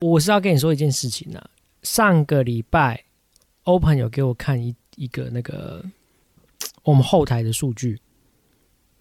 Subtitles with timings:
[0.00, 1.50] 我是要跟你说一件事情啊，
[1.82, 3.04] 上个礼拜
[3.64, 5.84] Open 有给我看一一个那个
[6.84, 8.00] 我们后台的数据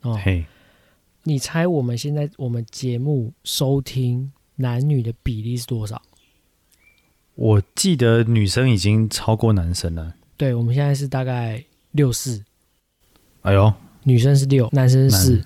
[0.01, 0.45] 哦，嘿，
[1.23, 6.01] 你猜我们现在我们节目收听男女的比例是多少？
[7.35, 10.15] 我记得女生已经超过男生了。
[10.35, 12.43] 对，我们现在是大概六四，
[13.41, 13.71] 哎呦，
[14.03, 15.45] 女生是六，男生是四。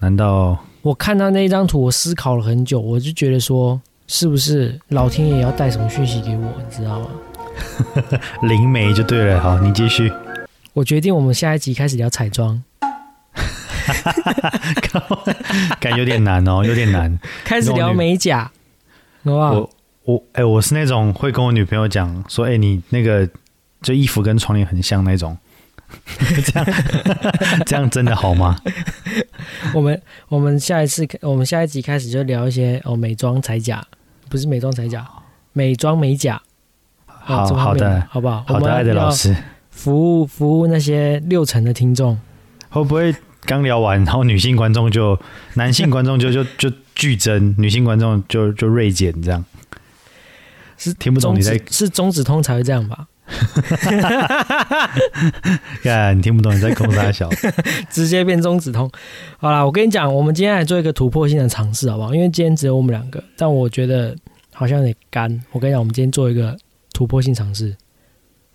[0.00, 3.80] 难道我看到那一张图，我思考了很久，我就觉得说，
[4.12, 7.06] 是不是老天爷要带什么讯息给我，你知道吗？
[8.42, 9.40] 灵媒就对了？
[9.40, 10.12] 好，你继续。
[10.72, 12.60] 我决定我们下一集开始聊彩妆，
[15.78, 17.16] 感有点难哦，有点难。
[17.46, 18.50] 开始聊美甲，
[19.22, 19.52] 好不好？
[19.52, 19.70] 我
[20.06, 23.28] 我哎、我是那种会跟我女朋友讲说，哎、你那个
[23.80, 25.38] 就衣服跟窗帘很像那种，
[26.18, 26.66] 这样
[27.64, 28.58] 这样真的好吗？
[29.72, 33.86] 我们我们下一次我们下一集开始就聊一些哦美妆彩甲，
[34.30, 35.06] 不是美妆彩甲，
[35.52, 36.36] 美妆美甲。
[37.26, 38.42] 哦好好的好不好？
[38.46, 39.36] 好的，爱的老师，
[39.70, 42.18] 服务服务那些六成的听众。
[42.70, 45.18] 会不会刚聊完，然后女性观众就
[45.54, 49.44] 男性观众就 就就剧增，女性观众就就锐减，这样
[50.78, 53.06] 是听不懂你在是中指通才会这样吧？
[55.82, 57.28] 看，你听不懂你在空啥小？
[57.90, 58.90] 直接变中指通。
[59.38, 62.14] 好啦，我跟你讲，我们今天来做一个突破性的尝试，好不好？
[62.14, 64.16] 因为今天只有我们两个，但我觉得
[64.52, 65.30] 好像有点干。
[65.52, 66.56] 我跟你讲，我们今天做一个
[66.92, 67.74] 突破性尝试，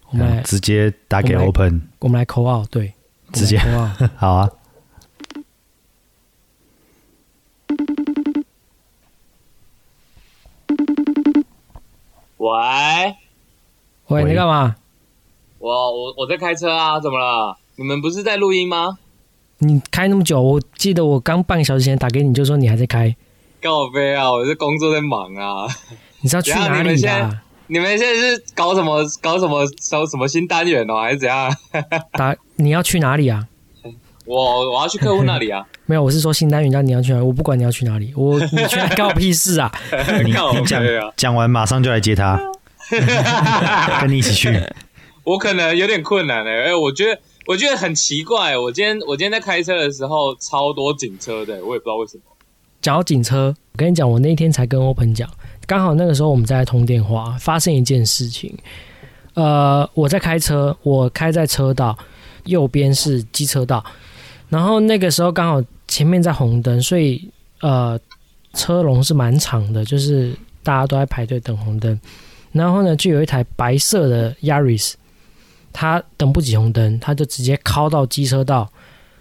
[0.09, 2.93] 我们来直接打给 Open，我们来扣号，对，
[3.33, 3.89] 直接扣号。
[4.17, 4.49] 好啊。
[12.37, 13.15] 喂，
[14.07, 14.75] 喂，喂你干嘛？
[15.59, 17.57] 我我我在开车啊，怎么了？
[17.75, 18.97] 你们不是在录音吗？
[19.59, 23.15] 你开那么久，我记得我刚半个小时前打给你，就说你还在开，
[23.61, 25.65] 告飞啊，我这工作在忙啊。
[26.21, 27.41] 你是要去哪里你们现在啦？
[27.67, 31.51] 你们现在是搞什么搞什么搞什么新单元哦，还是怎样？
[32.13, 33.47] 打你要去哪里啊？
[34.25, 35.65] 我我要去客户那里啊。
[35.87, 39.71] 没有，我是说新单元叫你要去哪里，我不管你要去哪里，我你去哪干我屁事啊！
[40.23, 40.83] 你告你讲！
[41.15, 42.39] 讲完马上就来接他，
[44.01, 44.49] 跟你一起去。
[45.23, 52.23] 我可能有点困难哎、哎、我觉得我觉得很奇怪，我今天我今天在开车的时候超多警车的，我也不知道为什么。
[52.79, 55.27] 讲到警车，我跟你讲，我那天才跟 Open 讲，
[55.65, 58.55] 刚好那个时候我们在通电话，发生一件事情。
[59.33, 61.97] 呃，我在开车，我开在车道，
[62.43, 63.83] 右边是机车道，
[64.49, 67.27] 然后那个时候刚好前面在红灯，所以
[67.61, 67.99] 呃
[68.53, 71.99] 车龙是蛮长的，就是大家都在排队等红灯。
[72.55, 74.93] 然后呢，就有一台白色的 Yaris，
[75.73, 78.69] 它等不及红灯，它就直接靠到机车道，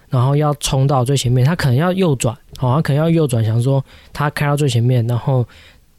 [0.09, 5.45] 然后要冲到最前面，它可能要右转，好、它可能要右转，想说它开到最前面，然后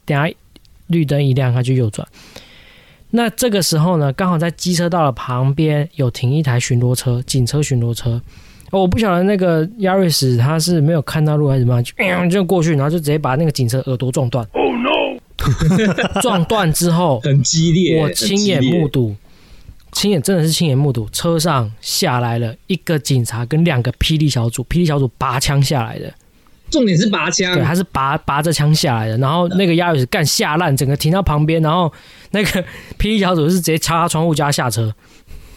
[0.06, 0.34] 等下
[0.86, 2.08] 绿灯一亮，它就右转。
[3.10, 8.18] 那这个时候呢，刚好在机车道的旁边有停一台巡逻车，警车巡逻车。
[8.72, 14.44] 我不晓得那个亚瑞斯他是没有看到路还是怎么样，就、呃就过去，然后就直接把那个警车耳朵撞断。
[16.22, 19.14] 撞断之后，很激烈，我亲眼目睹，
[19.92, 26.12] 亲眼真的是亲眼目睹，车上下来了一个警察跟两个霹雳小组，霹雳小组拔枪下来的，
[26.70, 27.54] 重点是拔枪。
[27.54, 31.92] 对，，他是拔拔着枪下来的，然后那个亚瑞斯干下烂，整个停到旁边，然后
[32.32, 32.62] 那个
[32.98, 34.92] 霹雳小组是直接敲他窗户叫他下车，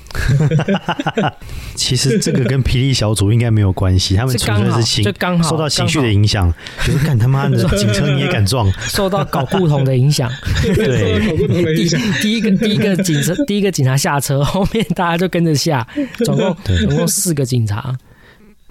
[1.75, 6.53] 其实这个跟霹雳小组应该没有关系，他们纯粹是情就刚好受到情绪的影响，
[6.86, 8.72] 就是干他妈的 警车你也敢撞？
[8.81, 10.31] 受到搞不同的影响。
[10.64, 12.00] 对，有不同的第影响。
[12.22, 15.88] 第一个第一个警车第一个警察下车，后面大家就跟着下，
[16.26, 17.96] 总共总共四个警察。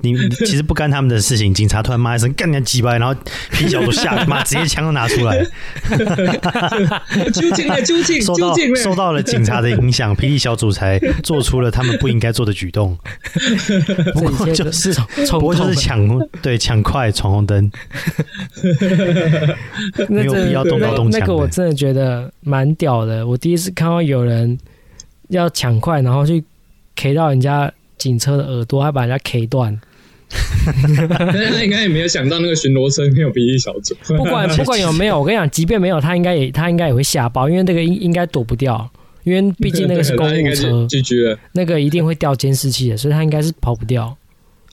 [0.01, 3.13] 你你其实不干他们的事情，警察突然骂一声干你娘鸡巴，然后
[3.51, 5.43] 霹雳小组吓妈直接枪都拿出来，
[7.35, 12.97] 究竟了，究竟，受到究竟了，受到了警察的影响，霹雳小组才做出了他们不应该做的举动。
[14.15, 14.95] 不过就是
[15.27, 17.69] 冲不过就是冲抢对抢快闯红灯，
[20.09, 23.27] 那没有必要动刀动枪那个我真的觉得蛮屌的。
[23.27, 24.57] 我第一次看到有人
[25.31, 26.45] 要抢快，然后去
[26.95, 29.81] K 到人家警车的耳朵，还把人家 K 断。
[31.09, 38.91] 但是他应该也没有想到那个巡逻车没有比例小组，不管 不管有没有，我跟你讲，即便没有，他应该也他应该也会吓爆，因为那个应应该躲不掉，
[39.25, 41.39] 因为毕竟那个是公他应该务车。
[41.53, 44.17] 那个一定会掉监视器的，所以他应该是跑不掉。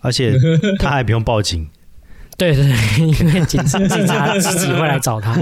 [0.02, 0.38] 而且
[0.78, 1.68] 他还不用报警，
[2.38, 5.36] 对对对，因为警警察自己会来找他。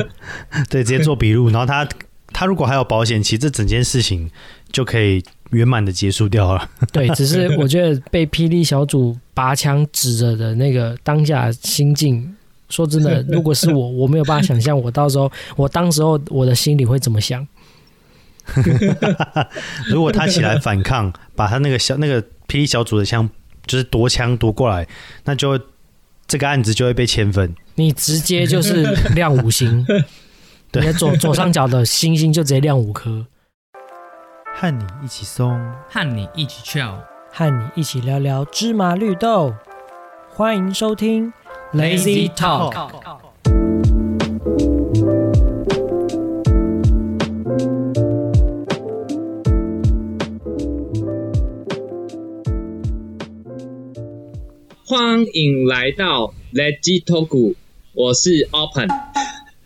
[0.69, 1.88] 对，直接做笔录，然后他
[2.31, 4.30] 他如果还有保险，其实这整件事情
[4.74, 6.70] 就可以圆满的结束掉了。
[6.92, 12.36] 对，只是我觉得被霹雳小组拔枪指着的那个当下心境，
[12.68, 17.48] 说真的，如果是我，我没有办法想象我到时候，我当时候我的心里会怎么想。
[19.88, 23.30] 如果他起来反抗，把他那个小那个霹雳小组的枪
[23.66, 24.86] 就是夺枪夺过来，
[25.24, 25.58] 那就
[26.28, 27.56] 这个案子就会被千分。
[27.75, 28.84] 你直接就是
[29.16, 29.86] 亮五星，
[30.74, 33.25] 你的左左上角的星星就直接亮五颗，
[34.63, 36.98] 和你一起松，和你一起跳。
[37.33, 39.54] 和你一起聊聊芝麻绿豆。
[40.30, 41.33] 欢迎收听
[41.74, 42.74] Lazy Talk。
[54.86, 57.56] 欢迎来到 Lazy Talk，
[57.94, 58.88] 我是 Open。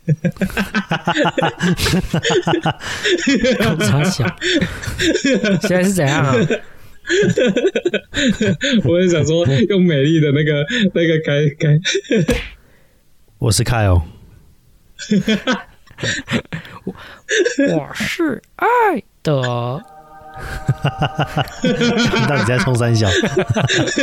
[3.80, 4.24] 傻小，
[5.62, 6.34] 现在是怎样啊？
[8.84, 10.62] 我也想说用美丽的那个
[10.94, 11.78] 那个开开，
[13.38, 14.02] 我是 Kyle，
[17.74, 18.66] 我是爱
[19.22, 19.82] 的。
[21.62, 23.08] 你到底在冲三小？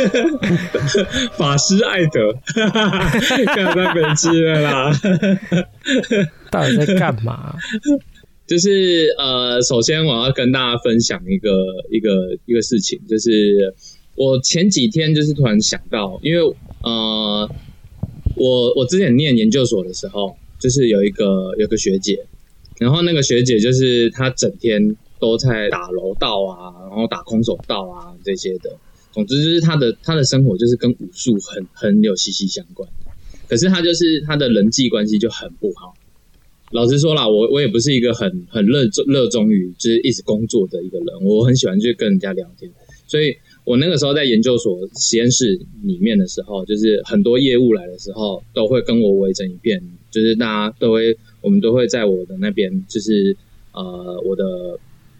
[1.36, 2.32] 法师艾德，
[3.54, 4.92] 看在北极了啦。
[6.50, 7.54] 到底在干嘛？
[8.46, 11.50] 就是呃，首先我要跟大家分享一个
[11.90, 13.74] 一个一个事情，就是
[14.14, 16.40] 我前几天就是突然想到，因为
[16.82, 17.50] 呃，
[18.36, 22.24] 我我之前念研究所的时候，就是有一个有个学姐，
[22.78, 28.76] 然后那个学姐就是她整天都在打柔道啊，然后打空手道啊这些的，
[29.12, 32.88] 总之就是他的他的生活就是跟武术很很有息息相关，
[33.48, 35.94] 可是他就是他的人际关系就很不好。
[36.72, 42.70] 老实说啦，我我也不是一个很很热衷热衷于就是一直工作的一个人，我很喜欢去跟人家聊天，
[43.06, 49.80] 所以我那个时候在研究所实验室里面的时候，就是很多业务来的时候，都会跟我围成一片，
[50.10, 53.36] 就是大家都会，我们都会在我的那边，就是
[53.72, 54.44] 呃我的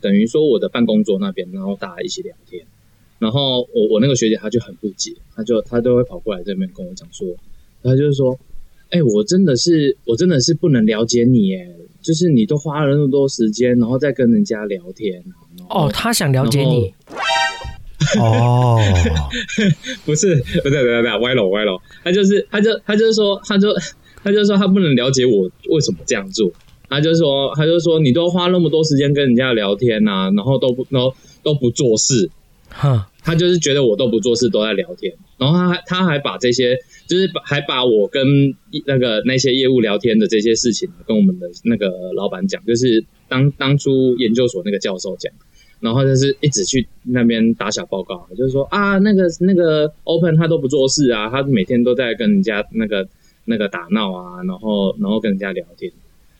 [0.00, 2.64] 等于说我的办公桌那边，然后大家一起聊天，
[3.18, 7.26] 然后我我那个学姐她就很不解，她就她都会跑过来这边跟我讲说，
[7.82, 8.38] 她就是说。
[8.88, 11.68] 哎、我真的是，我真的是不能了解你，哎，
[12.00, 15.20] 就是你都花了那么多时间，然后再跟人家聊天，
[15.68, 16.94] 哦，他想了解你，
[18.16, 18.80] 哦，
[20.04, 23.74] 不是，不对，不对，不对，歪楼，歪楼，他就是，他就，他就是说，他就，
[24.22, 26.48] 他就说他不能了解我为什么这样做，
[26.88, 32.30] 他就说，他就说你都花那么多时间跟人家聊天呐、然后都不，然后都不做事，
[32.68, 38.54] 哈，他就是觉得我都不做事，都在聊天，然后他还他还把这些，就是把还把我跟
[38.86, 45.32] 那个那些业务聊天的这些事情，跟我们的那个老板讲，就是当当初研究所那个教授讲，
[45.80, 53.06] 然后就是一直去那边打小报告，就是说啊，那个那个 Open 他都不做事啊，他每天都在跟人家那个
[53.44, 55.92] 那个打闹啊，然后然后跟人家聊天，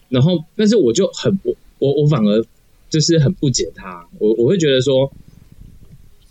[0.09, 2.45] 然后但是我就很我我我反而
[2.89, 5.11] 就是很不解他，我我会觉得说。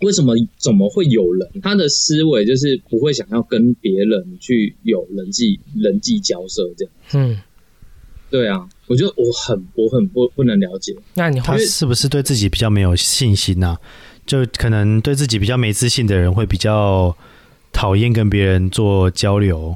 [0.02, 6.92] 为什么怎么会有人他的思维就是不会想要跟别人去有人际人际交涉这样？
[7.14, 7.40] 嗯，
[8.30, 10.94] 对啊，我觉得我很我很不不能了解。
[11.14, 13.80] 那你会他是不是对自己比较没有信心啊、
[14.26, 17.16] 就可能对自己比较没自信的人会比较
[17.72, 19.74] 讨厌跟别人做交流。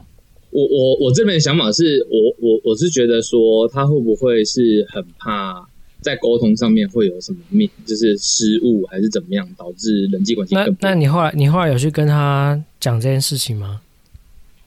[0.51, 5.67] 我我我这边的想法是我我我是觉得说他会不会是很怕
[6.01, 13.81] 在沟通上面会有什么命就是失误还是怎么样导致人际关系那那你后来你后来有去跟他讲这件事情吗？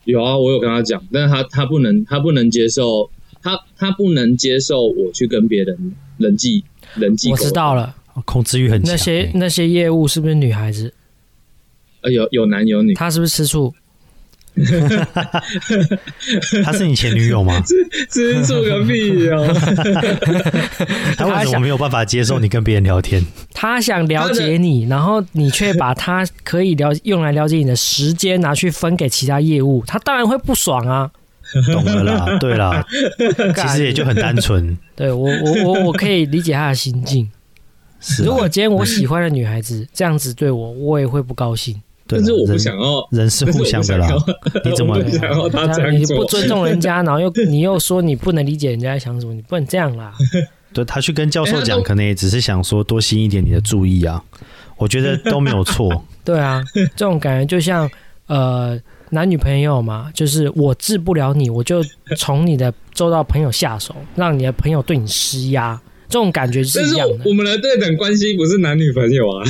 [0.05, 3.09] 有啊，我有跟他讲，但是他他不能他不能接受
[3.41, 6.63] 他他不能接受我去跟别人人际
[6.95, 10.93] 人际我知道了，控制欲很强、那些欸那些业务是不是女孩子？
[12.01, 13.73] 呃有有男有女，他是不是吃醋？
[16.63, 17.61] 她是你前女友吗？
[18.09, 19.47] 吃醋个屁哦！
[21.17, 23.23] 他为什么没有办法接受你跟别人聊天？
[23.53, 31.11] 他想了解你，然后你却把他可以了用来了解你的时间拿去分给其他业务，他当然会不爽啊。
[31.71, 32.85] 懂了啦，对啦，
[33.55, 34.77] 其实也就很单纯。
[34.95, 37.29] 对我我我我可以理解他的心境。
[37.99, 41.79] 是啊如果今天我喜欢的女孩子这样子对我，我也会不高兴。
[42.05, 44.07] 对但是我不人想要，人是互相的啦
[44.65, 46.15] 你怎么不想要他这样做？
[46.15, 50.13] 你不尊重人家， 然后又你又说你不能理解人家在想什么，你不能这样啦。
[50.73, 54.23] 对他去跟教授讲，可能也只是想说多吸引一点你的注意啊。
[54.77, 56.03] 我觉得都没有错。
[56.25, 56.61] 对啊，
[56.95, 57.89] 这种感觉就像
[58.25, 58.77] 呃
[59.11, 61.83] 男女朋友嘛，就是我治不了你，我就
[62.17, 65.79] 从你的周到朋友下手，让你的朋友对你施压，
[66.13, 67.33] 这种感觉是但是一样的我。
[67.33, 69.43] 们的对等关系不是男女朋友啊，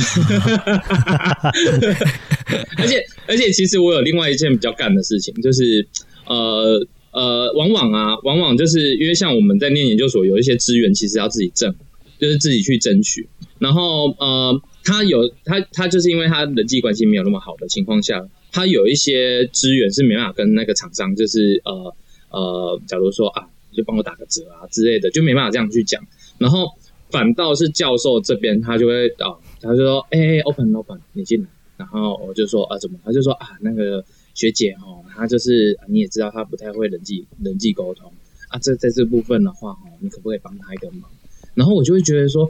[2.78, 5.86] 而 且而且，其实我有另外一件比较干的事情，就是
[6.26, 6.80] 呃
[7.12, 11.74] 呃，往往啊，往往就是因为像我们在念研究所，有一些资源其实要自己挣，
[12.18, 13.28] 就是自己去争取。
[13.58, 21.94] 然后呃，他有他他就是因为他人际关系没有那么好的情况下，他有一些资源是没办法跟那个厂商，就是呃
[22.30, 26.02] 呃，假如说啊，你就帮我打个折啊之类的，就没办法这样去讲。
[26.38, 26.66] 然后
[27.10, 31.46] 反倒是教授这边，他就会啊，他就说，哎、o p e n open，你进来。
[31.76, 32.98] 然后我就说啊，怎么？
[33.04, 38.12] 他就说啊，那个学姐哦，她就是你也知道，她不太会人际人际沟通
[38.48, 38.58] 啊。
[38.60, 41.10] 这在这部分的话哦，你可不可以帮她一个忙？
[41.54, 42.48] 然后我就会觉得说，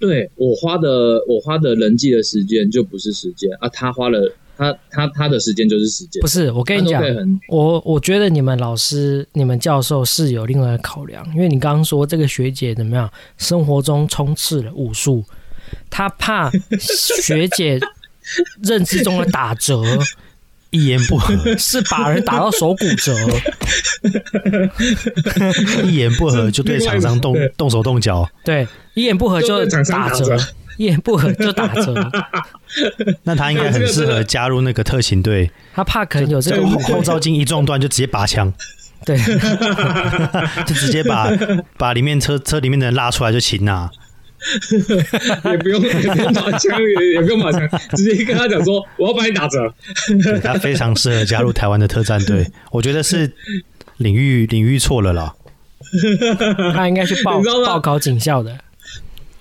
[0.00, 6.20] 对我花的我花的人际的时间就不是时间啊，他花了他他他的时间就是时间。
[6.20, 7.02] 不是，我跟你讲
[7.48, 15.24] 我我觉得你们老师、你们教授是有另外的考量，因为你刚刚说这个学姐怎么样，生活中充斥了武术，
[15.90, 17.80] 她怕学姐
[18.62, 19.82] 认知中的打折
[20.70, 23.14] 一言不合，是把人打到手骨折，
[25.86, 28.28] 一言不合就对厂商动动手动脚。
[28.44, 30.36] 对，一言不合就打折，
[30.76, 31.94] 一言不合就打折，
[33.24, 38.52] 那他应该很适合加入那个特勤队，他怕可能有这个后后照镜一撞断就直接拔枪，
[39.04, 39.16] 对，
[40.66, 41.30] 就直接把
[41.76, 43.90] 把里面车车里面的人拉出来就擒啊。
[45.50, 47.66] 也不用也不用把枪，也也不用拔枪，
[47.96, 49.72] 直接跟他讲说我要帮你打折。
[50.22, 53.32] 对他非常适合加入台湾的特战队，我觉得是
[53.96, 55.34] 领域领域错了啦。
[56.74, 58.58] 他应该去报报考警校的，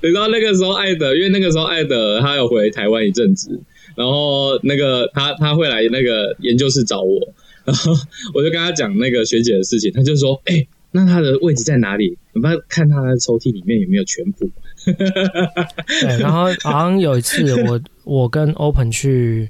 [0.04, 3.60] 你知道那个时候艾德，因为那个时候艾德他有回台湾一阵子，
[3.96, 7.20] 然后那个他他会来那个研究室找我，
[7.64, 7.94] 然后
[8.34, 12.18] 我就跟他讲那个学姐的事情，他就说：“哎、那他的位置在哪里？
[12.34, 14.50] 我们看他的抽屉里面有没有全谱。
[14.86, 19.50] 对，然后好像有一次我我跟 Open 去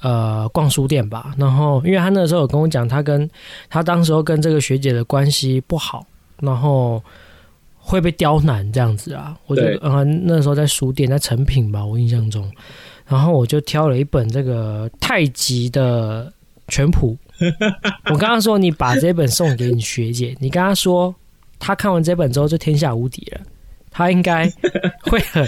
[0.00, 3.28] 呃逛书店吧，然后因为他那时候有跟我讲，他跟
[3.68, 6.06] 他当时候跟这个学姐的关系不好，
[6.40, 7.02] 然后
[7.80, 9.36] 会被刁难这样子啊。
[9.46, 12.48] 我就对呃那时候在书店，在成品吧，我印象中，
[13.06, 16.32] 然后我就挑了一本这个太极的
[16.68, 17.16] 全谱。
[18.12, 21.14] 我刚刚说你把这本送给你学姐，你跟她说，
[21.58, 23.40] 她看完这本之后就天下无敌了。
[23.90, 24.48] 她应该
[25.02, 25.44] 会很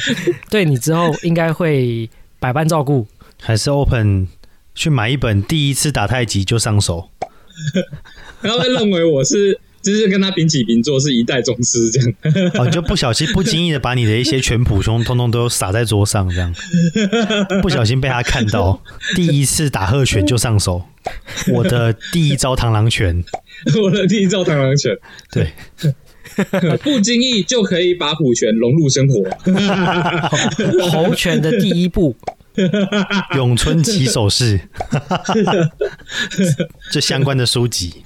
[0.50, 2.08] 对你之后应该会
[2.40, 3.06] 百般照顾。
[3.40, 4.26] 还是 Open
[4.74, 7.10] 去买一本第一次打太极就上手，
[8.40, 12.14] 他会认为我是就是跟他平起平坐，是一代宗师这样。
[12.54, 16.54] 哦，你就不小心不经意的把你的一些全谱通通通都撒在桌上，这样。
[17.60, 18.82] 不小心被他看到，
[19.16, 20.84] 第一次打鹤拳就上手，
[21.52, 23.24] 我的第一招螳螂拳，
[23.82, 24.96] 我的第一招螳螂拳，
[25.32, 25.52] 对，
[26.82, 29.22] 不经意就可以把虎拳融入生活。
[30.88, 32.14] 猴拳的第一步，
[33.34, 34.60] 咏春起手式，
[36.92, 38.02] 这相关的书籍，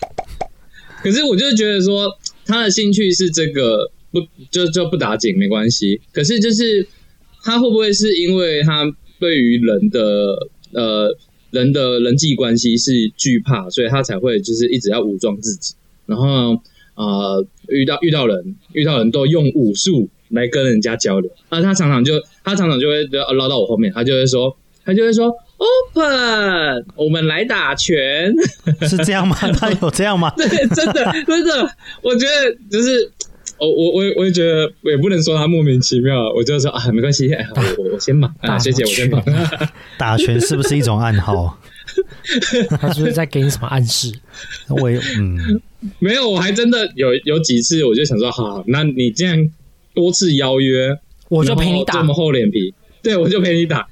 [1.02, 2.10] 可是我就觉得说，
[2.44, 6.00] 他的兴趣是这个，不就就不打紧没关系。
[6.12, 6.86] 可是就是
[7.42, 8.84] 他会不会是因为他
[9.20, 10.36] 对于人的
[10.72, 11.16] 呃
[11.50, 15.74] 人的人际关系是惧怕，所以他才会就是一直要武装自己，
[16.06, 16.60] 然后
[16.96, 21.30] 呃遇到遇到人遇到人都用武术来跟人家交流。
[21.50, 28.34] 那他常常就他常常就会呃绕到我后面，他就会说他就会说 open，我们来打拳。
[28.88, 29.36] 是这样吗？
[29.58, 30.32] 他有这样吗？
[30.36, 31.70] 对，真的真的，
[32.02, 33.10] 我觉得就是。
[33.58, 39.22] 我我我我也觉得，我也不能说他莫名其妙，我就说啊，没关系，哎，我我我先忙啊，打学姐我先忙。
[39.96, 41.58] 打拳是不是一种暗号？
[42.78, 44.12] 他是不是在给你什么暗示？
[44.68, 45.58] 我也嗯，
[46.00, 49.34] 没有，我还真的有有几次，我就想说，好，那你这样
[49.94, 50.94] 多次邀约，
[51.30, 53.88] 我就陪你打这么，厚脸皮，对我就陪你打。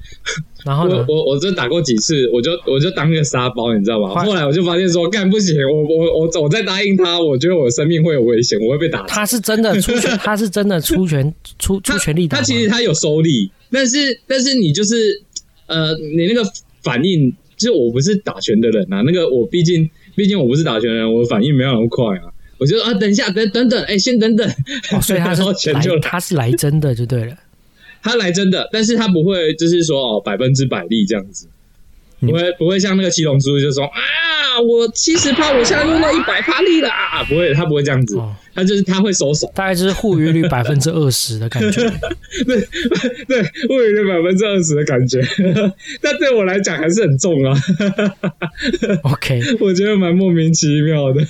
[0.65, 1.05] 我然后我？
[1.09, 4.09] 我我就打过几次，我就我就当个沙包，你知道吗？
[4.09, 9.03] 后来我就发现说，干不行，我我我我再答应他，我觉得我生命会有危险，我会被打。
[9.09, 12.47] 他是真的出拳，他是真的出拳出出全力打他吗。
[12.47, 15.23] 其实他有收力，但是但是你就是
[15.67, 16.43] 呃，你那个
[16.83, 22.33] 反应，就是我不是打拳的人啊，那个我毕竟毕竟我不是打拳的人，我反应没有那么快啊。
[22.57, 24.49] 我就说啊，等一下，等等等，哎、先等等。
[24.93, 27.37] 哦，所以他是 然后拳就来，来他是来真的就对了。
[28.05, 31.49] 他来真的，但是他不会就是说哦百分之百力这样子，
[32.21, 36.89] 不会不会像那个七龙珠就说啊，我七十趴，我现在用到一百趴力了。
[36.89, 41.81] 啊，不会，他不会这样子，哦，他就是他会收手，大概就是护鱼率百分之二十的感觉。
[43.27, 45.21] 对，我有点百分之二十的感觉，
[46.03, 47.59] 但对我来讲还是很重啊。
[49.05, 51.25] OK，我觉得蛮莫名其妙的。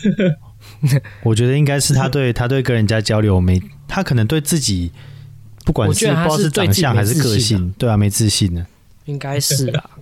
[1.22, 4.90] 我觉得应该是他对他对跟人家交流没，他可能对自己
[5.64, 8.66] 不管是不知道是长相还是个性，对啊，没自信呢。
[9.06, 9.90] 应该是啦。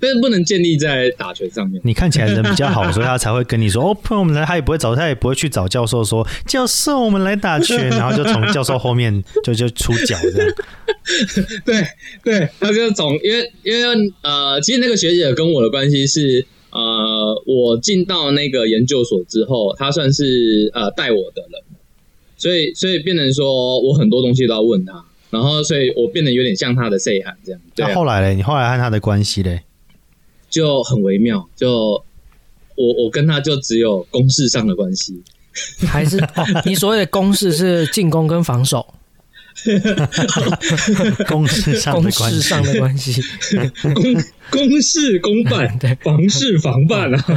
[0.00, 1.80] 但是不能建立在打拳上面。
[1.82, 10.54] 你看起来人比较好，所以他才会跟你说 哦，朋友们来，他也不会找，他也不会去找教授说教授我们来打拳，然后就从教授后面就就出脚这样。
[11.64, 11.82] 对
[12.22, 21.62] 对，他就总因为因为呃，其实那个学姐跟我的关系是呃，我进到那个研究所之后，她算是呃带我的人，
[22.44, 27.60] 所以所以变成说我很多东西都要问他，然后所以我变得有点像他的 say 喊这样。
[27.74, 29.62] 那后来嘞，你后来和他的关系嘞？
[30.50, 32.04] 就很微妙，就
[32.74, 35.22] 我我跟他就只有公式上的关系。
[35.86, 38.86] 还是、哦、你所谓的攻势是进攻跟防守，
[41.28, 43.22] 公事上攻的关系，势上的关系。
[43.94, 44.14] 公
[44.50, 47.24] 公事公办， 对房事房办啊。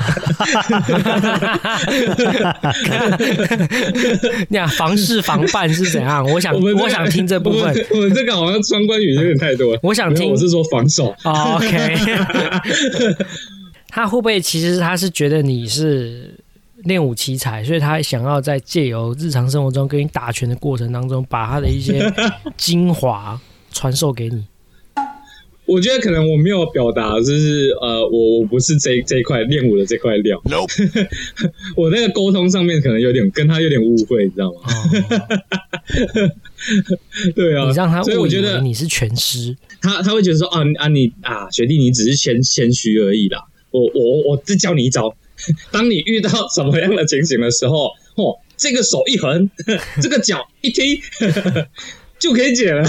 [4.49, 6.25] 那房事防办是怎样？
[6.31, 7.97] 我想我想听这部分我。
[7.97, 9.79] 们这个好像双关语有点太多了。
[9.83, 11.15] 我想听我是说防守。
[11.23, 11.95] 哦 OK，
[13.89, 16.33] 他会不会其实他是觉得你是
[16.83, 22.11] 练武奇才，所以他想要在借由日常生活中跟你打拳的过程当中，把他的一些
[22.55, 23.39] 精华
[23.71, 24.45] 传授给你？
[25.67, 30.41] 我觉得可能我没有表达，就是呃，我我不是这这一块练武的这块料。
[31.75, 34.61] 我那个沟通上面可能有点跟他有点误会，你知道吗？
[34.63, 36.31] 哦，
[37.35, 45.13] 对啊，你让他所以我觉得你是拳师，他他会觉得说啊你啊你啊学弟你只是谦谦虚而已啦，我我我只教你一招，
[45.71, 49.49] 当你遇到什么样的情形的时候，哦，这个手一横，
[50.01, 51.01] 这个脚一踢。
[52.19, 52.83] 就可以解了，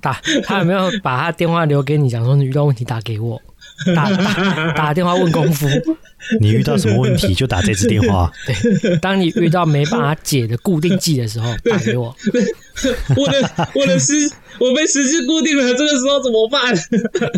[0.00, 3.38] 打他有没有把他电话留给你，讲说你遇到问题打给我，
[3.94, 5.68] 打打 打电话问功夫。
[6.40, 8.32] 你遇到什么问题就打这支电话。
[8.80, 12.16] 对，当你遇到没办法解的固定技的时候，打给我。
[13.14, 14.14] 我的我的时
[14.58, 16.74] 我被时机固定了，这个时候怎么办？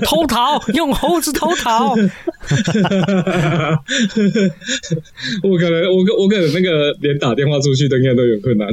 [0.05, 1.97] 偷逃，用猴子偷逃。
[5.43, 8.69] 我可能我可我可能那个连打电话出去都应该都有困难。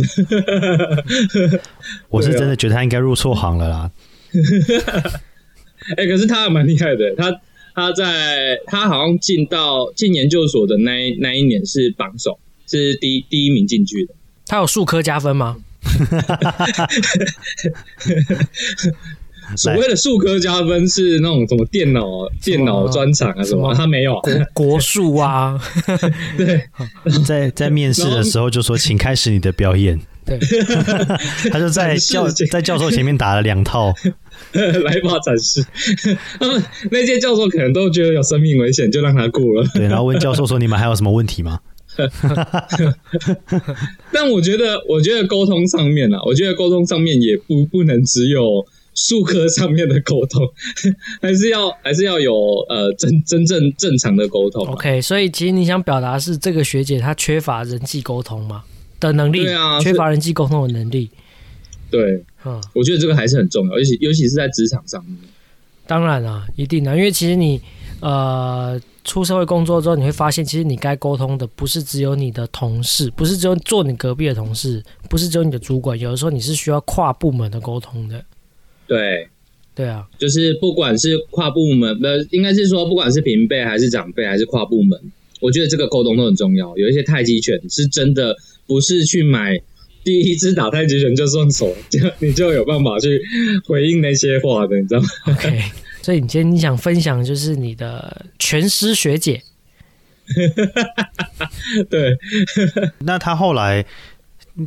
[2.10, 3.90] 我是真的觉得他应该入错行了啦。
[5.98, 7.36] 哎、可是他还蛮厉害的，他
[7.76, 14.14] 他在他好像进到进研究所的那一那一年是榜首，是第一第一名进去的。
[14.46, 15.58] 他有数科加分吗？
[19.58, 22.02] 所谓的数科加分是那种什么电脑
[22.42, 24.20] 电脑专场啊什么，他没有。
[24.22, 25.60] 国国术啊，
[26.38, 26.64] 对，
[27.26, 30.00] 在在面试的时候就说，请开始你的表演。
[30.26, 30.40] 对，
[31.52, 33.94] 他就在教 在教授前面打了两套，
[34.84, 35.66] 来吧展示。
[36.40, 39.68] 他们那些教授可能都觉得有生命危险，就让他过了。
[39.74, 41.60] 对，然后问教授说：“你们还有什么问题吗
[44.12, 50.42] 但我觉得，我觉得沟通上面啊，我觉得沟通上面也不不能只有术科上面的沟通，
[51.22, 52.34] 还是要还是要有
[52.70, 58.64] 呃真真正正常的沟通啊、OK，所以其实你想表达是这个学姐她缺乏人际沟通吗
[59.00, 61.10] 的能力，对啊缺乏人际沟通的能力。
[61.94, 65.16] 对，嗯，我觉得这个还是很重要，尤其尤其是在职场上面。
[65.86, 67.62] 当然啊，一定的，因为其实你
[68.00, 78.26] 呃出社会工作之后，你会发现，其实你该沟通的不是只有你的同事，不是只有坐你隔壁的同事，不是只有你的主管，有的时候你是需要跨部门的沟通的。
[78.88, 79.28] 对，
[79.76, 85.00] 对啊，就是不管是跨部门，呃，应该是说不管是平辈还是长辈还是跨部门，
[85.42, 86.76] 我觉得这个沟通都很重要。
[86.76, 89.60] 有一些太极拳是真的不是去买
[90.04, 93.22] 第一支打太极拳就顺手，就你就有办法去
[93.66, 95.62] 回应那些话的，你知道吗？OK，
[96.02, 99.42] 所以你今天你想分享的就是你的拳师学姐，
[101.90, 102.18] 对，？”
[103.00, 103.86] 那他后来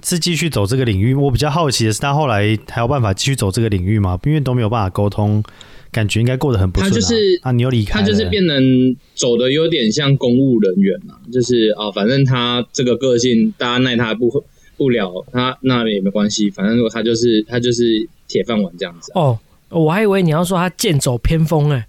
[0.02, 1.14] 是继续走这个领域？
[1.14, 4.18] 我比较好奇的是，他后来还有办法继续走这个领域吗？
[4.24, 5.44] 因为都没有办法沟通，
[5.92, 6.94] 感觉应该过得很不顺、啊。
[6.94, 14.44] 他就是啊，你又离开了，他就是变成走的有点像公务人员嘛，就是啊，反正他这个个性大家奈他不
[14.76, 19.38] 不了，他那也没关系，反正他就是他就是铁饭碗这样子啊、哦，
[19.70, 21.86] 我还以为你要说他剑走偏锋哎、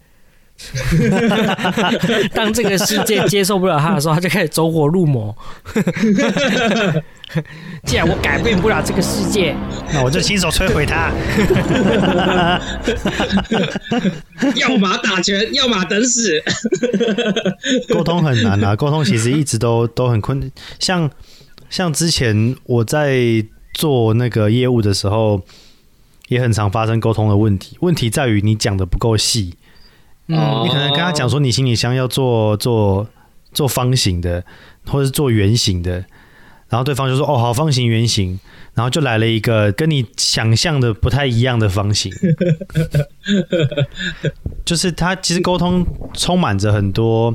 [2.33, 5.35] 当这个世界接受不了他的时候，他就开始走火入魔。
[7.85, 9.53] 既然我改变不了这个世界，
[9.93, 11.11] 那我就亲手摧毁他。
[14.55, 16.41] 要么打拳，要么等死。
[17.89, 20.49] 沟通很难啊，沟通其实一直都都很困难。
[20.79, 21.09] 像
[21.69, 25.41] 像之前我在做那个业务的时候，
[26.27, 27.77] 也很常发生沟通的问题。
[27.81, 29.55] 问题在于你讲的不够细，
[30.27, 30.37] 嗯。
[30.63, 33.07] 你可能跟他讲说你行李箱要做做
[33.53, 34.43] 做方形的，
[34.85, 36.05] 或者是做圆形的，
[36.69, 38.39] 然后对方就说哦好方形圆形，
[38.73, 42.11] 然后就来了一个跟你想象的不太一样的方形，
[44.65, 47.33] 就是他其实沟通充满着很多，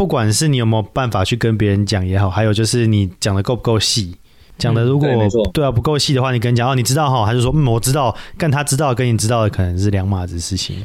[0.00, 4.16] 不管是你有没有办法去跟别人讲也好，还有就是你讲的够不够细。
[4.56, 10.82] 讲的如果对对啊不够细的话，你跟人讲哦，你知道哈，他就说嗯我知道，但他知道跟你知道的可能是两码子事情。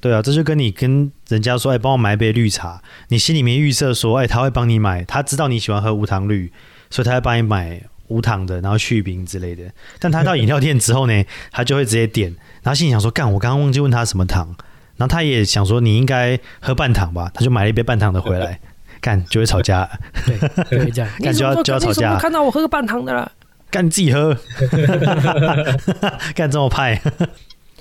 [0.00, 6.50] 对啊，这就跟你跟人家说，哎，帮我买一杯绿茶，你心里面预设说，哎，他会帮你买，他知道你喜欢喝无糖绿，
[6.90, 9.62] 所以他会帮你买无糖的，然后去冰之类的。
[10.00, 14.52] 但他到饮料店之后呢，他就会直接点，然后心里想说，干，我刚刚忘记问他什么糖，
[14.96, 18.60] 然后他也想说你应该喝半糖吧，他就买了一杯半糖的回来，
[19.00, 19.88] 干就会吵架，
[20.26, 20.38] 对，
[20.70, 21.10] 就会这样。
[21.20, 23.32] 干就要就要吵架你怎么看到我喝个半糖的了？
[23.70, 24.36] 干你自己喝，
[26.36, 27.00] 干这么派。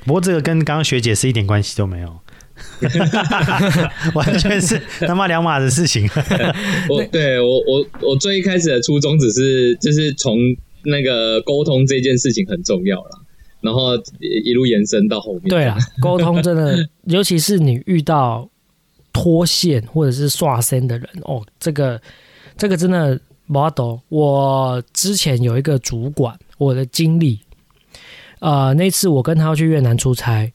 [0.06, 2.20] 不过这个跟刚刚学姐是一点关系都没有，
[4.16, 6.10] 完全是他妈两码的事情。
[6.90, 10.38] 我对我我我最一开始的初衷只是就是从
[10.86, 13.20] 那个沟通这件事情很重要啦，
[13.62, 15.44] 然后一一路延伸到后面。
[15.44, 18.50] 对啊， 沟通真的，尤其是你遇到
[19.14, 22.02] 脱线或者是刷身的人哦，这个
[22.58, 23.98] 这个真的 model。
[24.10, 27.40] 我之前有一个主管，我的经理，
[28.40, 30.52] 呃，那次我跟他去越南出差，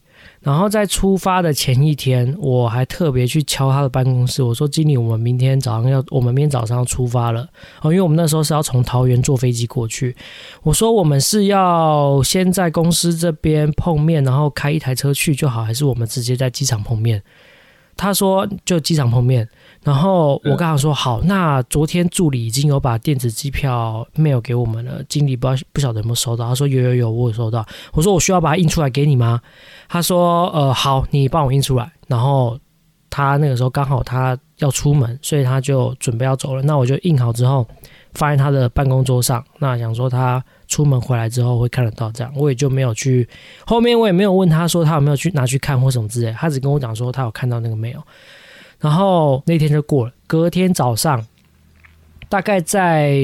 [0.46, 7.40] 然后在出发的前一天，我还特别去敲他的办公室，我说：“经理，我们明天早上要，我们明天早上要出发了
[7.82, 10.14] 哦，因为我们那时候是要从桃园坐飞机过去。
[10.62, 17.20] 我说我们是要先在公司这边碰面，然后开一台车去就好，还是我们直接在机场碰面？”
[17.96, 19.48] 他说：“就机场碰面。”
[19.82, 29.40] 然后我刚好说：“好，那昨天助理已经有把电子机票 mail 给我们了，经理不知道不晓得有没有收到。”他说：“有有有，我有收到。”我说：“我需要把它印出来给你吗？”
[29.88, 32.58] 他说：“呃，好，你帮我印出来。”然后
[33.08, 36.62] 他那个时候刚好他要出门，所以他就准备要走了。
[36.62, 37.66] 那我就印好之后
[38.14, 39.42] 放在他的办公桌上。
[39.58, 43.28] 那想说他出门回来之后会看得到，这样我也就没有去
[43.66, 48.02] 后面我也没有问他说他有没有去拿去看或什么之类，他只跟我讲说他有看到那个 mail。
[48.78, 51.24] 然后那天就过了，隔天早上
[52.28, 53.18] 大概在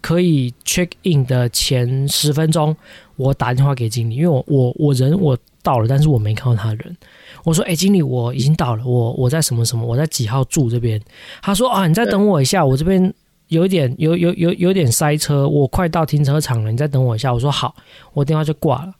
[0.00, 2.74] 可以 check in 的前十分钟，
[3.16, 6.96] 我打电话给经理，因为我我我人我到了，但是我没看到他人。
[7.44, 11.00] 我说：“哎、经理，我已经到了，我我在什么什么，我在几号住这边。”
[11.42, 13.12] 他说：“啊，你再等我一下，我这边
[13.48, 17.74] 有点有有有有点塞车，我快到停车场了，你再等我一下。”我说：“好。”
[18.14, 18.94] 我电话就挂了。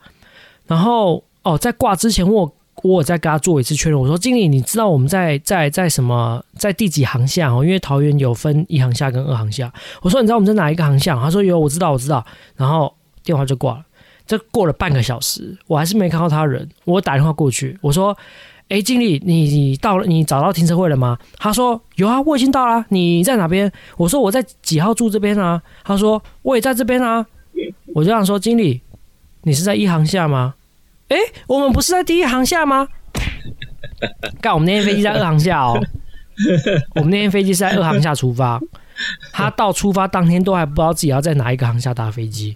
[0.66, 2.52] 然后哦，在挂之前我。
[2.84, 7.64] 我再跟他做一次确认，我说经理，你知道我们在在在什么在第几航向哦？
[7.64, 9.68] 因为桃园有分一航厦跟二航厦。
[10.00, 11.20] 我说你知道我们在哪一个航向？
[11.20, 12.24] 他说有，我知道，我知道。
[12.54, 13.84] 然后电话就挂了。
[14.28, 16.68] 这过了半个小时，我还是没看到他人。
[16.84, 18.16] 我打电话过去，我说
[18.68, 22.84] ：“哎，经理，你你到了，你找到停车位了吗？”他说：“有啊，我已经到了。
[22.90, 27.26] 你在哪边？”我说：“我在几号住这边啊？”他说：“我也在这边啊。”
[27.94, 28.80] 我就想说：“经理，
[29.42, 30.54] 你是在一航下吗？”
[31.08, 32.86] 哎，我们不是在第一航下吗？
[34.40, 35.80] 干，我们那天飞机在二航下哦。
[36.94, 38.60] 我们那天飞机是在二航下出发，
[39.32, 42.54] 他到出发当天都还不知道自己要在哪一个航下搭飞机，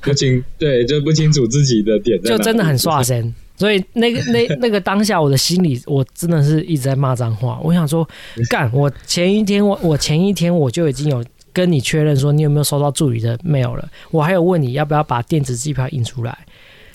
[0.00, 3.32] 不清对，就不清楚自己的点就真的很刷身。
[3.56, 7.58] 所以那个那那个当下，我的心里我真的是一直在骂脏话。
[7.62, 8.08] 我想说，
[8.48, 16.36] 干， 我前一天我我前一天我就已经有跟你确认说你有没有收到助理的 mail 了，我还有问你要不要把电子机票印出来。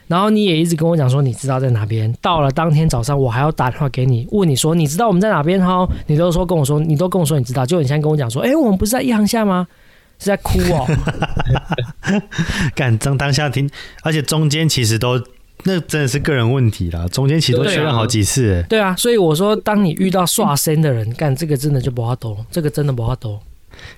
[0.07, 9.67] 然后你也一直跟我讲说你知道在哪边，到了当天早上我还要打电话给你问你说你知道我们在哪边哈，你都说跟我说你都跟我说你知道，就你现在跟我讲说，哎，我们不是在一航下吗？
[10.19, 10.87] 是在哭哦，
[12.73, 13.69] 干当当下听，
[14.01, 15.21] 而且中间其实都
[15.63, 18.63] 那真的是个人问题啦，中间其实都确认好几次、欸。
[18.69, 23.39] 对啊，所以我说当你遇到刷身的人，干这个真的就不好抖，这个真的不好抖。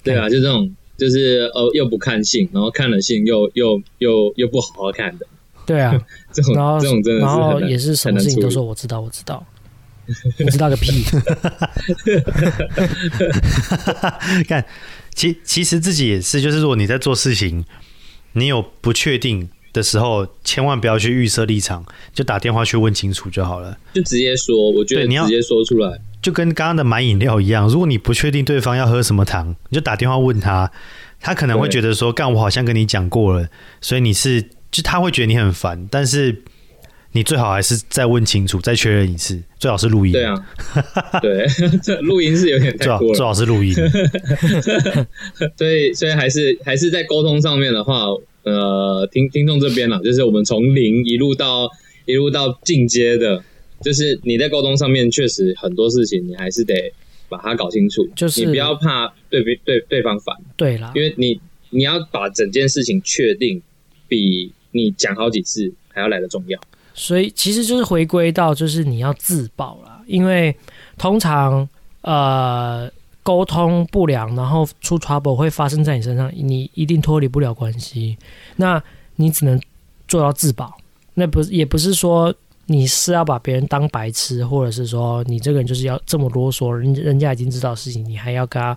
[0.03, 5.27] 对啊，就这种就是呃又不看信，然后看了信又又又又不好好看的，
[5.65, 5.93] 对啊，
[6.33, 9.45] 这种然后这种真的是然后也是什么事情都说我知道我知道，
[10.37, 11.03] 你知道个屁！
[14.47, 14.65] 看，
[15.13, 17.63] 其其实自己也是，就是如果你在做事情，
[18.33, 23.77] 你有不确定的时候，千万不要去预设立场，就打电话去问清楚就好了。
[23.93, 30.71] 就直接说，我觉得你要直接说出来，就跟刚刚的买饮料一样，如果你不确定对方要喝什么糖，你就打电话问他，
[31.19, 33.47] 他可能会觉得说，干我好像跟你讲过了，
[33.81, 36.43] 所以你是就他会觉得你很烦，但是
[37.13, 40.11] 你最好还是再问清楚，再确认一次，最好是录音。
[40.11, 40.35] 对，啊，
[41.21, 41.47] 对，
[41.81, 43.73] 这 录音是有点最好太过了，最好是录音。
[45.57, 48.05] 所以所以还是还是在沟通上面的话，
[48.43, 51.69] 呃，听听众这边啦，就是我们从零一路到
[52.05, 53.43] 一路到进阶的，
[53.81, 56.91] 就是你在沟通上面确实很多事情你还是得
[57.27, 63.61] 把它搞清楚，就是你不要怕对对对对方烦，对啦因，为你你要把整件事情确定，
[64.07, 66.59] 比你讲好几次还要来的重要。
[66.93, 70.55] 所以其实就是回归到就是你要自保啦，因为
[70.97, 71.67] 通常
[72.01, 72.91] 呃
[73.29, 78.17] 沟通不良，然后出 trouble 会发生在你身上，你一定脱离不了关系。
[78.55, 78.81] 那
[79.17, 79.61] 你只能
[80.07, 80.75] 做到自保，
[81.13, 82.33] 那不也不是说
[82.65, 88.75] 你是要把别人当白痴，或者是说你这个人就是要这么啰嗦，人人家已经知道事情，你还要跟他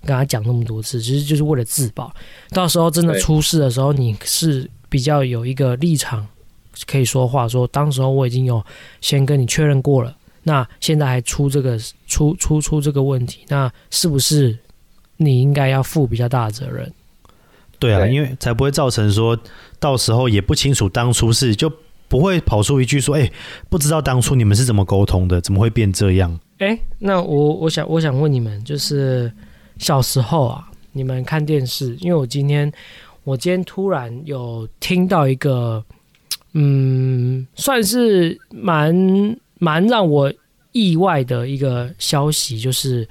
[0.00, 2.12] 跟他讲那么多次，其实就是为了自保。
[2.50, 6.26] 到时候真的出事的时候，你是比较有一个立场
[6.88, 8.60] 可以说话，说当时候我已经有
[9.00, 14.58] 先跟你确认过了，那现在还出这个出出出这个问题，那是不是
[15.16, 16.92] 你应该要负比较大的责任？
[17.78, 19.36] 对啊，因为才不会造成说
[19.80, 21.72] 到时候也不清楚当初是就
[22.06, 23.28] 不会跑出一句说，哎、
[23.68, 26.38] 不知道当初你们是怎么沟通的，怎么会变这样？
[26.58, 29.32] 哎，那我我想我想问你们，就是
[29.78, 32.72] 小时候啊，你们看电视，因为我今天
[33.24, 35.84] 我今天突然有听到一个，
[36.52, 38.94] 嗯，算是蛮
[39.62, 40.32] 蛮让我
[40.72, 43.08] 意外的一个消息，就是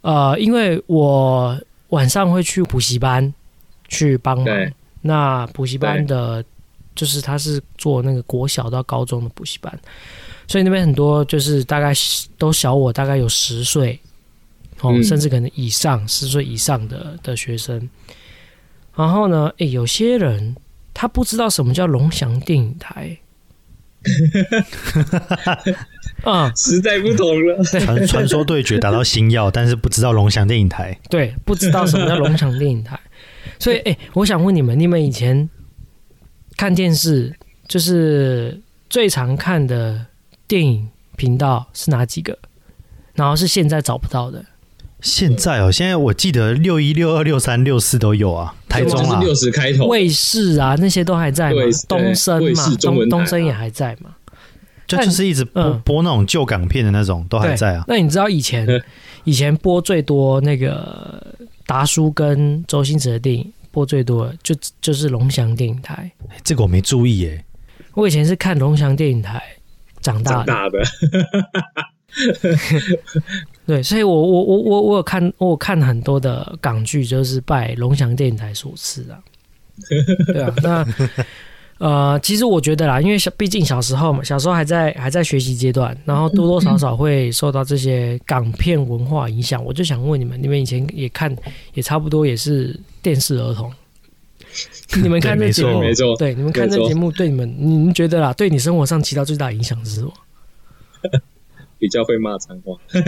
[0.00, 3.34] 呃，因为我晚上会去补习班
[3.86, 6.42] 去帮忙，那补习班的，
[6.94, 9.78] 就是他是做那个国小到高中的补习班，
[10.46, 11.92] 所以那边很多就是大概
[12.38, 14.00] 都小我大概有十岁，
[14.80, 15.04] 哦，嗯。
[15.04, 17.86] 甚至可能以上十岁以上的的学生。
[18.96, 20.56] 然后呢，诶，有些人
[20.94, 23.18] 他不知道什么叫龙翔电影台，
[26.24, 30.98] 啊、时代不同了，传传说对决打到星耀，但是不知道龙翔电影台。
[31.08, 32.98] 对，不知道什么叫龙翔电影台，
[33.58, 35.48] 所以，哎、我想问你们，你们以前
[36.56, 37.34] 看电视，
[37.66, 40.06] 就是最常看的
[40.46, 42.36] 电影频道是哪几个？
[43.14, 44.44] 然后是现在找不到的，
[45.00, 54.16] 现在哦，现在我记得六一、六二、六三、六四都有啊，台中啊，六十开头，卫视啊那些都还在嘛对，东升嘛东东升也还在嘛，
[54.86, 57.84] 就就是一直播、嗯播那种旧港片的那种，都还在啊。
[57.86, 58.66] 那你知道以前
[59.24, 61.22] 以前播最多那个
[61.66, 66.10] 达叔跟周星驰的电影播最多的就就是龙翔电影台。
[66.42, 67.44] 这个我没注意耶。
[67.94, 69.40] 我以前是看龙翔电影台
[70.00, 70.78] 长大的，长大的，
[73.66, 79.18] 对，所以我我我我我有看我有看很多的港剧，就是拜龙翔电影台所赐啊。
[80.26, 80.86] 对啊，那
[81.78, 89.64] 呃，其实我觉得啦，因为小毕竟小时候嘛，小时候还在还在学习阶段，然后多多少少会受到这些港片文化影响。
[89.64, 91.32] 我就想问你们，你们以前也看，
[91.74, 93.70] 也差不多也是电视儿童，
[95.00, 100.12] 你们看这节目，没错，对你们看这节目，对你们你们觉得啦，对你生活上起到最大影响是什么？
[101.78, 102.76] 比较会骂脏话，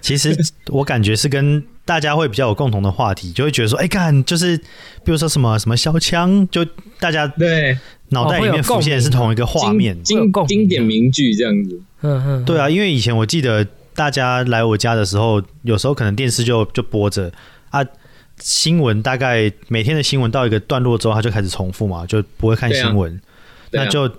[0.00, 0.36] 其实
[0.68, 6.64] 我感觉是跟大家会比较有共同的话题，就会觉得说，哎、看就是，比如说什么什么消枪，就
[7.00, 7.76] 大家对，
[8.10, 10.00] 脑袋里面浮现的是同一个画面。
[10.02, 17.32] 经经典名句这样子，嗯嗯，对啊，因为以前我记得大家来我家的时候，有时候可能电视就就播着
[17.70, 17.82] 啊，
[18.38, 23.18] 新闻大概每天的新闻到一个段落之后，他就开始重复嘛，就不会看新闻，
[23.70, 24.10] 那就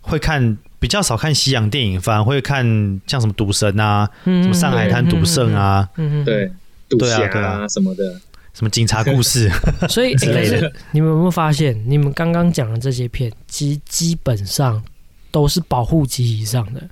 [0.00, 2.62] 会看比较少看西洋电影，反而会看
[3.06, 6.50] 像什么赌神啊，嗯什么上海滩赌圣，啊，嗯嗯，嗯对，
[6.90, 8.20] 赌侠对啊什么的，
[8.52, 9.50] 什么警察故事，
[9.88, 14.84] 所以、 之类的可是你们有没有发现，你们刚刚讲的这些片，基基本上
[15.30, 16.82] 都是保护级以上的。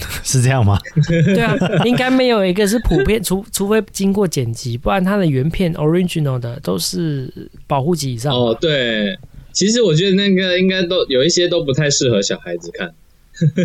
[0.24, 0.78] 是这样吗？
[1.06, 7.30] 对啊，应该没有一个是普遍，除除非经过剪辑，不然它的原片 original 的都是
[7.66, 8.32] 保护级以上。
[8.32, 9.18] 哦，对，
[9.52, 12.94] 其实我觉得那个应该都有一些都不太适合小孩子看，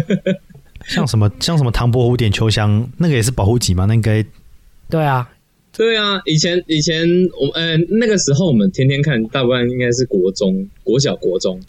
[0.87, 3.85] 像什么像什么唐伯虎点秋香，那个也是保护级吗？
[3.85, 4.25] 那应该
[4.89, 5.29] 对啊，
[5.75, 7.07] 对啊，以前以前
[7.39, 11.59] 我呃那个时候我们天天看，大部分应该是国中、国小、国中，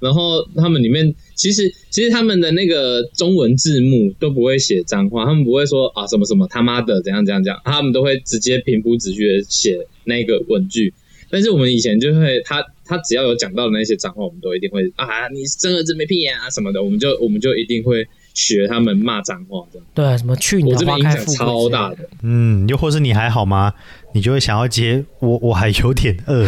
[0.00, 10.92] 然后他们里面其实其实他们的那个中文字幕都不会写脏话，他们不会说啊什么什么他妈的怎样怎样怎样，他们都会直接平铺直叙的写那个文句。
[11.32, 19.86] 但是我们以前就会他他只要有讲到的那些脏话，我们都一定会啊你生儿子没屁眼啊什么的，我们就我们就一定会学他们骂脏话这样。
[19.94, 22.06] 对啊，什么去你我的这边影响花开富贵超大的。
[22.22, 23.72] 嗯，又或是你还好吗？
[24.14, 26.46] 你就会想要接我，我还有点饿。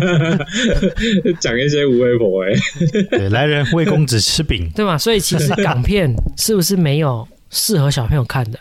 [1.40, 2.52] 讲一些无微博哎，
[3.10, 4.98] 对，来人魏公子吃饼，对嘛？
[4.98, 8.60] 所以其实港片是不是没有适合小朋友看的？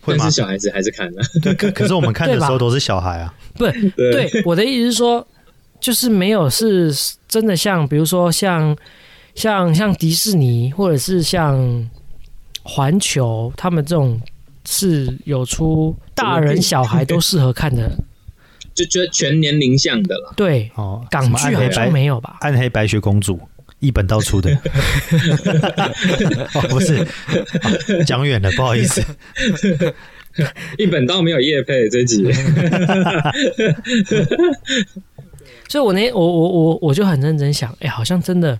[0.00, 0.36] 会吗但是？
[0.40, 1.22] 小孩子还是看了。
[1.42, 3.34] 对，可可是我们看的时候都是小孩啊。
[3.56, 5.26] 不 是，对对我的意思是说，
[5.80, 6.94] 就是没有是
[7.28, 8.76] 真的像，比如说像
[9.34, 11.88] 像像迪士尼或者是像
[12.62, 14.20] 环球他们这种
[14.66, 17.90] 是有出大人小孩都适合看的，
[18.74, 20.32] 就觉得全年龄向的啦。
[20.36, 22.36] 对，哦，什港么暗黑剧好像白没有吧？
[22.40, 23.40] 暗黑白雪公主
[23.80, 24.50] 一本道出的，
[26.54, 27.06] 哦，不是，哦
[28.06, 29.04] 讲远了，不好意思。
[30.78, 32.24] 一本道没有叶配这集，
[35.68, 38.58] 所以我那我我我我就很认真想，哎、好像真的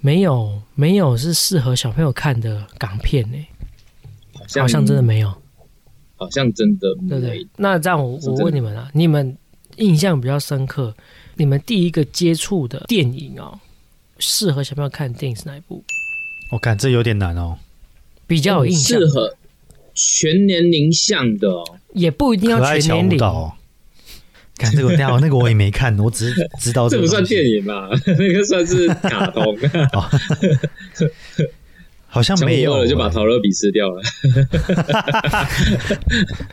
[0.00, 3.38] 没有没有是适合小朋友看的港片呢、
[4.34, 5.28] 好像好像真的没有，
[6.16, 7.46] 好像真的对不对？
[7.56, 9.34] 那这样我我问你们啊，你们
[9.76, 10.94] 印象比较深刻，
[11.36, 13.58] 你们第一个接触的电影哦，
[14.20, 15.82] 适合小朋友看的电影是哪一部？
[16.52, 17.58] 我看这有点难哦。
[18.26, 19.36] 比较有印象适，合
[19.94, 21.64] 全年龄向的哦。
[21.94, 23.16] 也不一定要全年龄。
[23.16, 23.52] 舞蹈哦，
[24.56, 27.88] 看这个，等一下那个我也没看，我只是 知道这不算个东西电影吧？
[28.18, 29.58] 那个算是卡通。
[32.12, 34.02] 好像没有了就把欸陶乐比吃掉了。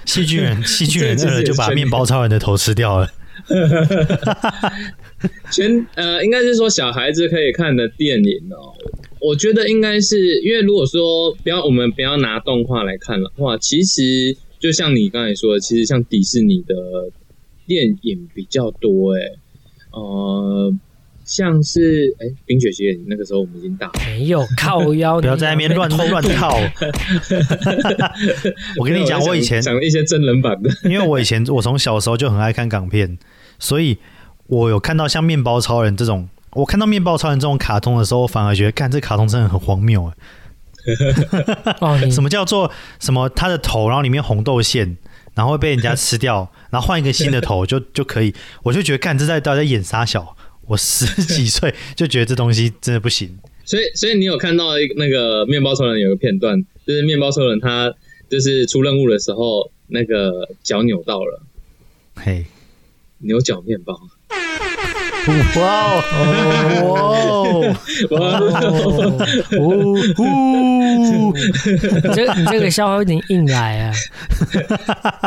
[0.06, 3.10] 细菌人，细菌人这其实饿了就把面包超人的头吃掉了。
[5.52, 8.74] 全呃，应该是说小孩子可以看的电影哦。
[9.20, 16.76] 我觉得应该是因为如果说不要我们不要拿动画来看的话，其实就像你刚才说的，其实像迪士尼的
[17.66, 19.40] 电影比较多诶。
[19.92, 20.72] 呃，
[21.28, 26.58] 像是哎《冰雪奇缘》那个时候我们已经大了，没有靠腰， 不要在那边乱乱套。
[28.80, 33.18] 我跟你讲，我以前讲了一些真人版的， 因为我以前我从小时候就很爱看港片，
[33.60, 33.98] 所以
[34.48, 40.14] 我有看到像面包超人这种，我看到面包超人这种卡通的时候，我反而觉得，看这卡通真的很荒谬哎。
[42.10, 43.28] 什么叫做什么？
[43.28, 44.96] 他的头，然后里面红豆馅，
[45.36, 48.34] 然后会被人家吃掉，然后换一个新的头就就可以。
[48.64, 50.37] 我就觉得，干这在到底在演啥小？
[50.68, 53.38] 我十几 岁就觉得这东西真的不行。
[53.66, 57.94] 所以所以你有看到一个那个面包超人有个片段，就是面包超人他
[58.30, 61.42] 就是出任务的时候，那个脚扭到了，
[62.16, 62.46] 嘿，
[63.20, 64.00] 牛角面包。
[65.28, 66.02] 哇
[66.82, 67.76] 哦，
[68.12, 69.62] 哇，哦
[70.18, 70.24] 哦，
[71.36, 73.92] 你这你这个笑话有点硬来啊！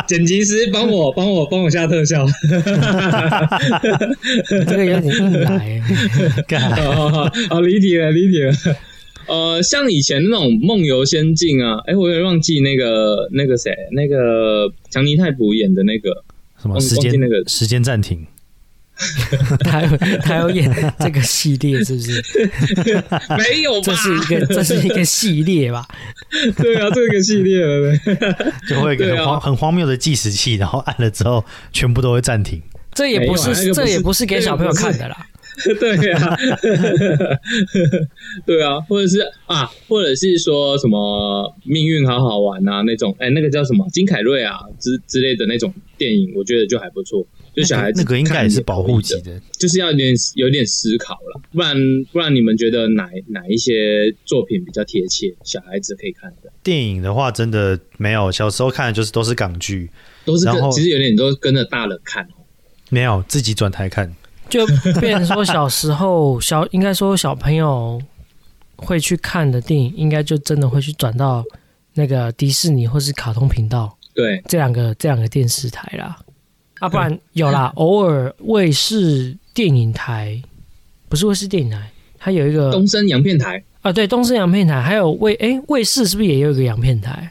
[0.09, 2.25] 剪辑师帮我帮我帮我下特效。
[4.51, 5.83] 你这个有点硬来。
[6.49, 8.53] 干好好好，好理解了理解了。
[9.27, 16.25] 呃，像以前那种梦游仙境啊，哎，我有点忘记那个那个谁，那个强尼泰普演的那个，
[16.65, 18.27] 忘什么时间那个时间暂停？
[19.65, 22.23] 他有他有演这个系列是不是？
[23.39, 23.83] 没有吧？
[23.85, 25.87] 这是一个这是一个系列吧？
[26.59, 27.61] 对啊，这个系列
[28.69, 32.61] 就会很荒很荒谬的计时器，然后按了之后全部都会暂停。
[32.93, 35.27] 这也不是这也不是给小朋友看的啦。
[35.79, 36.37] 对啊，
[38.47, 47.27] 对啊，或者是啊，或者是说什么命运好好玩啊那种，哎，那个叫什么金凯瑞啊之之类的那种电影，我觉得就还不错。
[47.55, 51.77] 就小孩子那个应该也是保护级的，就是要有点有点思考了，不然
[52.13, 56.51] 不然你们觉得哪哪一些作品比较贴切，小孩子可以看的？
[56.63, 59.91] 电影的话，真的没有，小时候看的就是都是港剧，
[60.25, 62.35] 都是然后跟其实有点都跟着大人看哦。
[62.89, 64.15] 没有自己转台看。
[64.51, 64.67] 就
[65.01, 68.03] 变成说小时候小应该说小朋友
[68.75, 71.45] 会去看的电影，应该就真的会去转到
[71.95, 76.19] 那个迪士尼或是卡通频道对，这两个这两个电视台啦。
[76.81, 80.43] 啊，不然有啦， 偶尔卫视电影台
[81.09, 87.31] 不是卫视电影台，它有一个东升洋片台啊，对，东森洋片台，还有卫哎卫视是不是也有一个洋片台？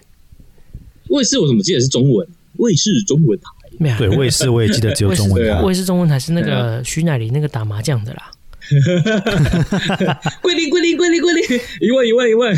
[1.10, 2.28] 卫视我怎么记得是中文？
[2.58, 3.46] 卫视中文台。
[3.78, 5.62] 没有，对，卫视我也记得只有中文台。
[5.64, 8.32] 卫视中文台是那个徐乃麟那个打麻将的啦。
[10.42, 12.56] 桂林，桂林，桂林，桂林，一问一问一问。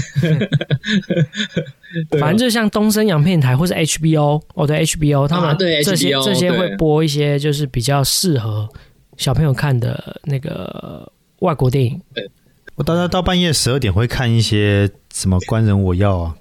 [2.20, 8.68] 反正就像东森洋片台或是 HBO 哦，对 HBO 他们啊对这些 HBO 这些对会播一些就是比较适合
[9.18, 12.02] 小朋友看的那个外国电影。
[12.76, 16.36] 我大概到半夜十二点会看一些什么官人我要啊。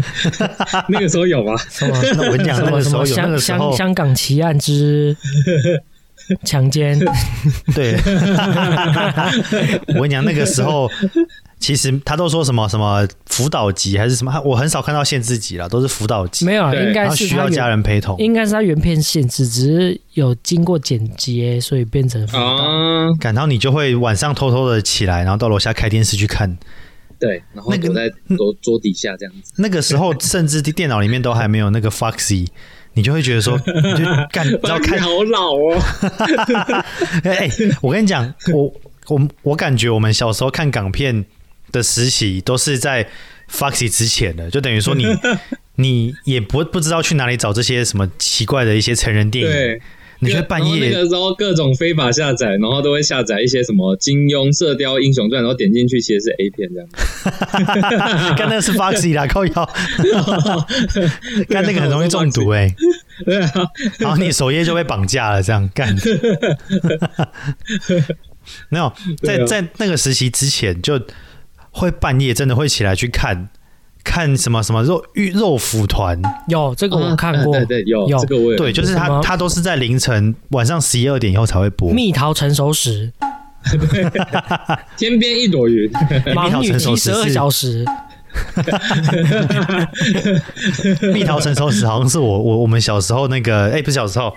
[0.88, 1.56] 那个时候有吗？
[1.70, 5.16] 什么那我跟你讲，那么什么个时候有那个时候香，香港奇案之
[6.44, 6.98] 强奸，
[7.74, 7.96] 对，
[9.88, 10.90] 我跟你讲，那个时候
[11.58, 18.16] 其实他都说什么什么辅导级还是什么，我很少看到限制级了，都是辅导级，没有应该是需要家人陪同。
[18.18, 22.42] 应该是他原片限制，只是有经过剪接，所以变成辅导。
[22.42, 26.56] 啊，感到你就会晚上偷偷的起来，然后到楼下开电视去看。
[27.18, 29.52] 对，然后那个躲在桌桌底下这样子。
[29.56, 32.46] 那个时候，甚至电脑里面都还没有那个 Foxy，
[32.94, 35.80] 你就会觉得说， 你就干，你知道看好老哦，
[37.24, 37.48] 哎、
[37.80, 38.72] 我跟你讲，我
[39.08, 41.24] 我我感觉我们小时候看港片
[41.72, 43.06] 的实习都是在
[43.50, 45.04] Foxy 之前的，就等于说你
[45.76, 49.82] 你也不不知道去哪里找这些什么奇怪的一些成人电影，对，
[50.20, 56.86] 你就会半夜那夜个时候各种非法下载，然后都会下载一些什么金庸、射雕英雄传，然后点进去其实是 A 片这样。
[58.36, 59.70] 干那个是 Foxy 啦，靠腰，
[61.48, 62.74] 干那个很容易中毒哎、
[63.24, 63.50] 对啊，
[63.98, 65.96] 然后你首页就被绑架了，这样干。
[68.68, 68.92] 没有，
[69.22, 71.00] 在在那个实习之前，就
[71.70, 73.48] 会半夜真的会起来去看
[74.02, 78.18] 看什么什么肉玉肉蒲团，有这个我看过，啊 对对有有。
[78.18, 81.92] 这个我也对，就是他他都是在凌晨晚上十一二点以后才会播。
[81.92, 83.12] 蜜桃成熟时，
[84.96, 85.90] 天边一朵云，
[86.34, 87.84] 盲女成熟七十二小时，
[91.12, 94.34] 蜜桃成熟时好像是我我我们小时候那个，哎、不是小时候，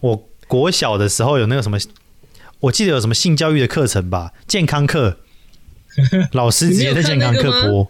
[0.00, 1.78] 我国小的时候有那个什么，
[2.60, 5.18] 我记得有什么性教育的课程吧，健康课，
[6.32, 7.88] 老师直接在健康课播，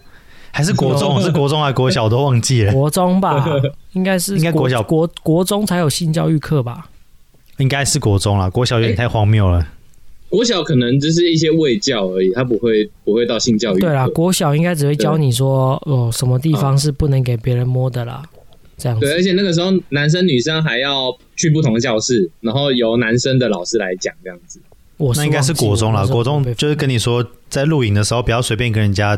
[0.59, 1.19] 还是国中？
[1.23, 2.03] 是国中还是国小？
[2.03, 3.47] 我都忘记了，国中吧，
[3.95, 6.89] 应该是应该国小国国中才有性教育课吧？
[7.59, 9.65] 应该是国中啦，国小有点太荒谬了。
[10.29, 13.87] 国小可能就是一些卫教而已，他不会不会到性教育课。
[13.87, 18.25] 对啦，国小应该只会教你说，哦，什么地方是不能给别人摸的啦，
[18.77, 19.23] 这样对，而。
[19.23, 24.61] 且那个时候男生女生还要去不同的教室，然后由男生的老师来讲这样子。
[24.97, 29.17] 我那应该是国中了，国中就是跟你说，在露营的时候不要随便跟人家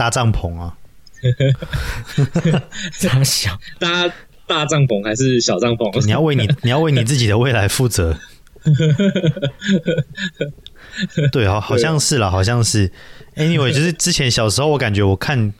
[0.00, 0.78] 搭帐篷啊。
[2.90, 4.10] 傻小，大
[4.46, 6.02] 大帐篷还是小帐篷？
[6.06, 8.18] 你要为你 你要为你自己的未来负责。
[11.30, 12.90] 对，好，好像是啦，好像是。
[13.36, 15.52] Anyway，就是之前小时候，我感觉我看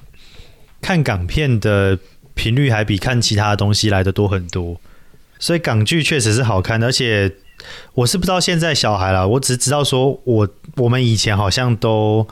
[0.81, 1.99] 看港片的
[2.33, 4.81] 频率还比看其他的东西来的多很多，
[5.39, 6.83] 所以港剧确实是好看。
[6.83, 7.31] 而且
[7.93, 12.27] 我是不知道现在小孩啦，我只知道说我我们以前好像都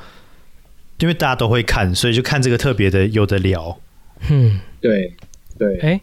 [0.99, 3.79] 因为大家都会看，所以就看这个特别的有的聊。
[4.29, 5.15] 嗯，对
[5.57, 6.01] 对，哎，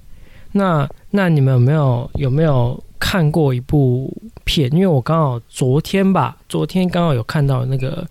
[0.53, 4.15] 那那你们有没有有没有看过一部
[4.45, 4.71] 片？
[4.73, 8.07] 因为我刚好昨天吧，昨天刚好有看到那个，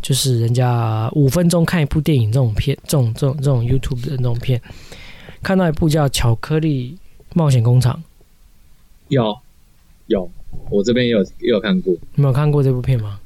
[0.00, 4.60] 就是人家五分钟看一部电影这种片，这种这种这种 YouTube 的那种片，
[5.42, 6.96] 看到一部叫《巧克力
[7.34, 7.94] 冒险工厂》，
[9.08, 9.38] 有
[10.06, 10.30] 有，
[10.70, 11.92] 我这边也有也有看过。
[12.14, 13.18] 你们有看过这部片吗？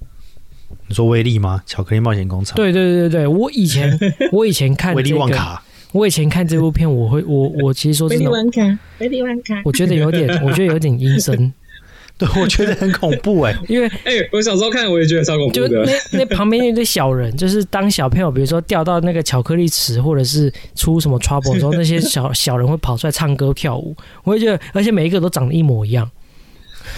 [0.89, 1.63] 你说威力吗？
[1.67, 3.99] 巧克力冒险工厂，对对对对对，我以前
[4.33, 5.63] 我以前看威力，旺卡。
[5.93, 9.63] 我以前看这部片，我会我我其实说真的，卡，威力旺卡。
[9.65, 11.55] 我觉得有点，我觉得有点阴森，
[12.19, 15.67] 对，我觉得很恐怖哎、因为 哎、我小时候看我也觉得超恐怖就。
[15.69, 26.11] 那那旁边那堆小人，就是当小朋友，比如说掉到那个巧克力池，或者是出什么 trouble 的时候，那些小小人会跑出来唱歌跳舞，我会觉得，而且每一个都长得一模一样。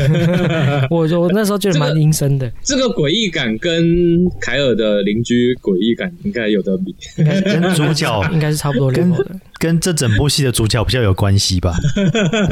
[0.91, 6.95] 我我那时候觉得蛮阴森的，这个诡异感跟凯尔的邻居诡异感应该有得比。
[7.17, 9.37] 应该是跟主角 应该是差不多 level 的。
[9.59, 11.75] 跟这整部戏的主角比较有关系吧？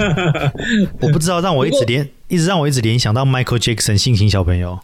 [1.01, 4.79] 我不知道，让我一直联，一直让我一直联想到 Michael Jackson 性情小朋友。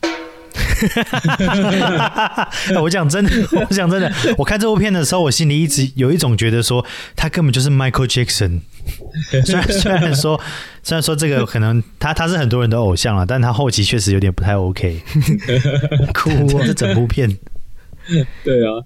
[2.68, 3.30] 哎我讲真的，
[3.68, 6.84] 我讲真的，我看这部片的时候，我心里一直有一种觉得说，
[7.16, 8.60] 他根本就是 Michael Jackson。
[9.44, 10.40] 虽然虽然说
[10.82, 15.00] 虽然说这个可能他他是很多人的偶像了，但他后期确实有点不太 OK。
[16.14, 17.28] 哭啊这整部片
[18.42, 18.82] 对啊，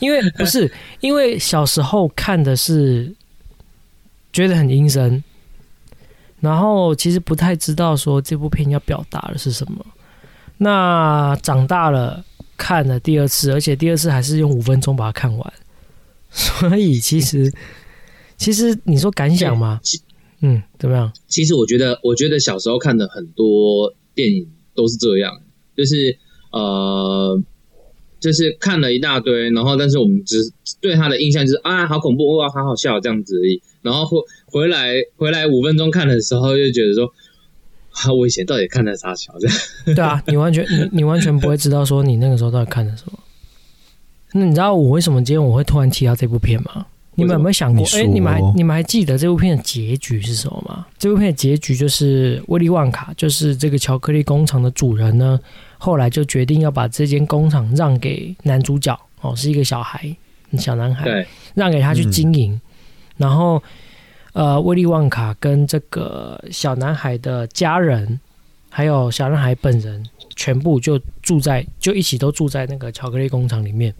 [0.00, 0.70] 因为不是
[1.00, 3.14] 因为小时候看的是
[4.32, 5.22] 觉得很阴森，
[6.40, 9.84] 然后其实不太知道说这部片要表达的是什么。
[10.58, 12.24] 那长大了
[12.56, 15.52] 看了第二次，而且第二次还是用五分钟把它看完，
[16.30, 17.52] 所以其实
[18.38, 19.78] 其实你说感想吗？
[19.82, 20.00] 其
[20.40, 21.12] 嗯，怎么样？
[21.26, 25.42] 其实我觉得，我觉得小时候看的很多电影都是这样，
[25.76, 26.16] 就是
[26.52, 27.42] 呃，
[28.20, 33.60] 就是看了一大堆，然后但是我们只对他的印象就是啊，好恐怖哇，好好笑这样子而已。
[33.82, 37.12] 然后回回来回来五分钟看的时候，就觉得说，
[37.90, 39.56] 啊，我以前到底看的啥小这样？
[39.96, 43.18] 对啊，你完全你你完全不会知道说你那个时候到底看的什么。
[44.34, 46.86] 那你知道我为什么今天我会突然提到这部片吗？
[47.18, 47.84] 你们有没有想过？
[47.94, 50.86] 哎、你们还你们还记得这部片的结局是什么吗？
[50.98, 55.38] 这部片的结局就是威利旺卡，就是这个巧克力工厂的主人呢，
[55.78, 60.16] 后来就决定要把这间工厂让给男主角，哦，是一个小孩，
[60.56, 62.58] 小男孩，让给他去经营。
[63.16, 63.60] 然后，
[64.32, 68.20] 呃，威利旺卡跟这个小男孩的家人，
[68.70, 70.04] 还有小男孩本人，
[70.36, 73.92] 全部就住在，就一起都住在那个巧克力工厂里面。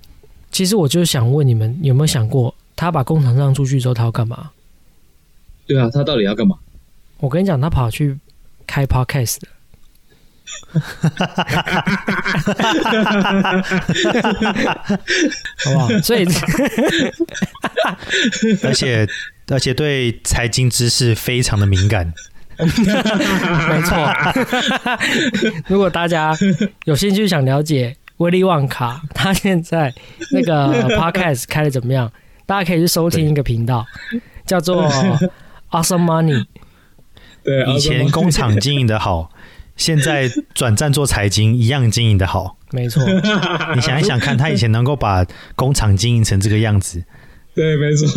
[0.52, 4.50] 其实我就想问你们，有没有想过，他把工厂让出去之后，他要干嘛？
[5.66, 6.56] 对啊，他到底要干嘛？
[7.18, 8.16] 我跟你讲，他跑去
[8.68, 9.48] 开 podcast 的
[15.64, 15.88] 好不好？
[16.02, 16.26] 所以
[18.62, 19.06] 而且
[19.48, 22.12] 而且对财经知识非常的敏感。
[22.58, 22.66] 没
[23.82, 23.96] 错，
[25.68, 26.36] 如果大家
[26.86, 29.94] 有兴趣想了解威利旺卡他现在
[30.32, 32.10] 那个 podcast 开的怎么样，
[32.48, 33.84] 大家可以去收听一个频道，
[34.46, 34.82] 叫做
[35.70, 36.46] Awesome Money。
[37.44, 39.30] 对，以前工厂经营的好，
[39.76, 42.56] 现在转战做财经一样经营的好。
[42.70, 43.02] 没错，
[43.74, 47.04] 你想一想看，他以前能够把工厂经营成这个样子，
[47.54, 48.08] 对，没错，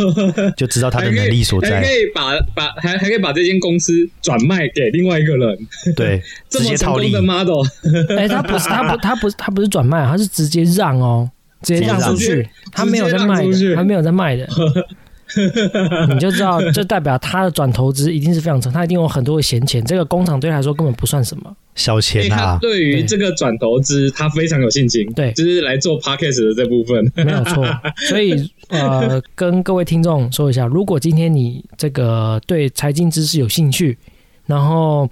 [0.55, 1.81] 就知道他的能力所在。
[1.81, 5.57] 还可以把把还还可以把这间公司转卖给另外一个人，
[5.97, 7.43] 对，这直接套利么成功的。
[7.43, 11.29] model，哎、他不是他不他不是他不是转卖，他是直接让哦，
[11.61, 14.47] 直接让出去，他没有在卖的，他没有在卖的。
[16.13, 19.81] 你就知道，这代表他的转投资一定是非常成，他一定有很多的闲钱。
[19.85, 21.55] 这个工厂对他来说根本不算什么。
[21.73, 27.65] 小钱啊，对于这个转投资他非常有信心，对就是来做 podcast 的这部分，没有错。
[28.09, 33.97] 所以呃，跟各位听众说一下，如果今天你这个对财经知识有兴趣，
[34.45, 35.09] 然后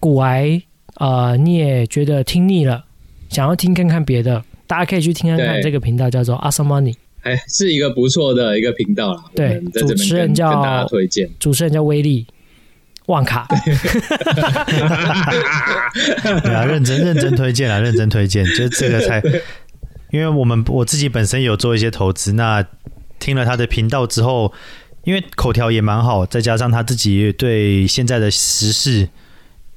[0.00, 0.60] 古癌
[0.96, 2.84] 呃你也觉得听腻了，
[3.28, 9.24] 想要听看看别的，大家可以去听看看对这个频道，叫做 Awesome Money，哎是一个不错的一个频道啦。
[9.34, 12.24] 对主持人叫跟大家推荐，主持人叫威利
[13.06, 13.48] 旺卡。
[16.44, 19.20] 对啊，认真认真推荐啊，认真推荐，就是这个才，
[20.12, 22.64] 因为我们我自己本身有做一些投资，那
[23.18, 24.52] 听了他的频道之后，
[25.02, 29.08] 因为口条也蛮好，再加上他自己也对现在的时事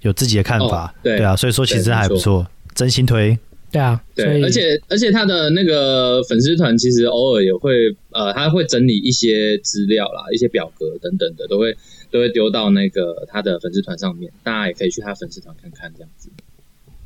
[0.02, 3.36] 有自己的看法，哦对啊，所以说其实还不没错，真心推。
[3.74, 11.76] 对啊，所对，以而且而且他的那个粉丝团其实偶尔也会呃，他会整理一些资料啦，一些表格等等的，都会
[12.12, 16.30] 都会丢到那个他的粉丝团上面，大家也可以去他粉丝团看看这样子。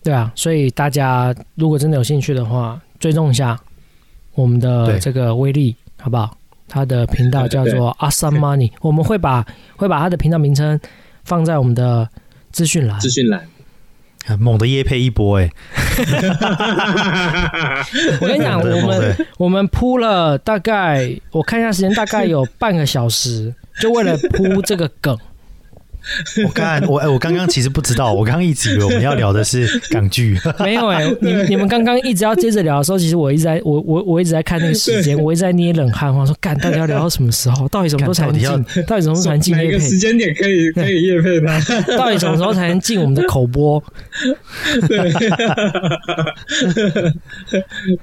[0.04, 3.58] 对啊，所以大家如果真的有兴趣的话，追踪一下
[4.36, 6.38] 我们的这个威力，好不好？
[6.70, 9.46] 他的频道叫做 Awesome Money，我们会把
[9.78, 10.78] 会把他的频道名称
[11.24, 12.10] 放在我们的
[12.52, 13.10] 资讯栏资。
[13.10, 13.48] 讯栏，
[14.40, 15.50] 猛的夜配一波哎、
[18.20, 25.18] 我跟你讲，我们我们铺了大概，我看一下时间，大概有半个小时，就为了铺这个梗。
[26.46, 37.68] 我刚我哎、我刚刚其实不知道，我刚刚一直以为我们要聊的是港剧， 没有哎、你你们刚刚一直要接着聊的时候，其实我一直在我我我一直在看那个时间，我一直在捏冷汗，我说干，到底要聊到什么时候？
[37.70, 38.84] 到底什么时候才能干进？
[38.86, 39.98] 到底什么时候才能进 哪一个时？
[39.98, 41.60] 间点可以可以夜配他？
[41.98, 43.84] 到底什么时候才能进我们的口播？
[44.88, 45.12] 对，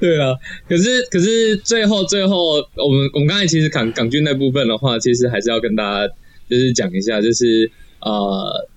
[0.00, 0.34] 对啊。
[0.68, 6.12] 可是可是最后最后，我们我们刚才其实港港剧那部分的话，其实还是要跟大家
[6.48, 7.70] 就是讲一下，就是
[8.04, 8.68] 呃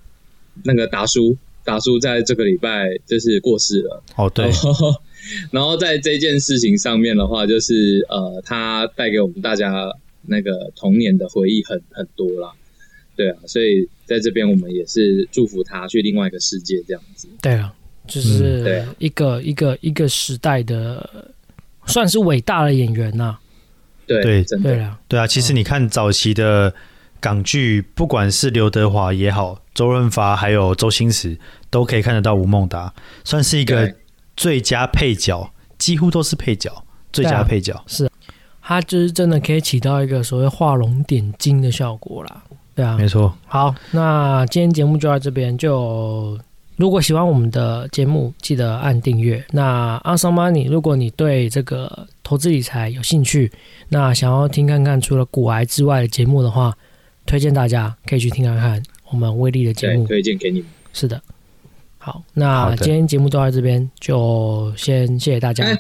[0.64, 4.04] 那个达叔达叔在这个礼拜就是过世了。
[4.16, 4.46] 哦对。
[4.46, 4.96] 然，后，
[5.52, 9.94] 然后在这件事情上面的话，就是呃，他带给我们大家
[10.26, 12.52] 那个童年的回忆很很多啦，
[13.16, 17.28] 对啊，所以在这边我们也是祝福他去另外一个世界这样子。
[17.42, 17.74] 对啊，
[18.08, 18.96] 就是啊。
[19.00, 21.34] 一个、一个一个时代的，
[21.86, 23.38] 算是伟大的演员呐、
[24.06, 24.44] 对对。
[24.44, 26.74] 真的，对啊，对啊，其实你看早期的
[27.20, 31.38] 港剧，不管是刘德华也好，周润发还有周星驰，
[31.70, 32.94] 都可以看得到吴孟达，
[33.24, 33.94] 算是一个
[34.36, 38.10] 最佳配角，几乎都是配角，最佳配角是。
[38.62, 42.44] 他就是真的可以起到一个所谓画龙点睛的效果啦。
[42.76, 45.58] 对啊，没错，好，那今天节目就到这边。
[45.58, 46.38] 就
[46.76, 49.42] 如果喜欢我们的节目，记得按订阅。
[49.52, 53.50] 那 Awesome Money，如果你对这个投资理财有兴趣，
[53.88, 56.78] 那想要听看看除了股癌之外的节目的话，
[57.28, 60.08] 推荐大家可以去听看看我们威力的节，目。
[60.08, 60.68] 推荐给你们。
[60.94, 61.22] 是的，
[62.00, 65.64] 好，那今天节目就到这边，就先谢谢大家。
[65.64, 65.78] 哎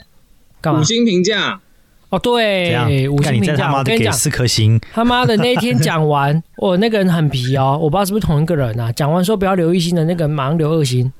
[0.59, 0.83] 干嘛五？
[0.83, 1.61] 星评价，
[2.09, 3.71] 哦，对，五星评价。
[3.73, 8.91] 我跟你讲，四颗星，他妈的那一天讲完，我 那个人很皮哦，我不知道是不是同一个人啊。
[8.91, 11.13] 讲完说不要留一星的那个，马上留二星。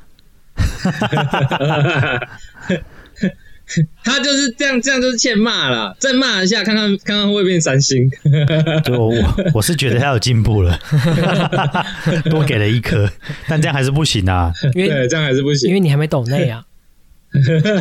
[4.03, 8.09] 他就是这样，这样就是欠骂了，再骂一下，看看看看会不会变三星。
[8.83, 10.79] 对我我我是觉得他有进步了，
[12.29, 13.09] 多给了一颗，
[13.47, 14.51] 但这样还是不行啊！
[14.73, 15.73] 因为对，这样还是不行因。
[15.73, 16.63] 为你还没懂内啊。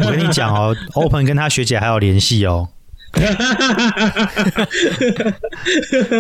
[0.05, 2.69] 我跟你讲哦，Open 跟他学姐还有联系哦。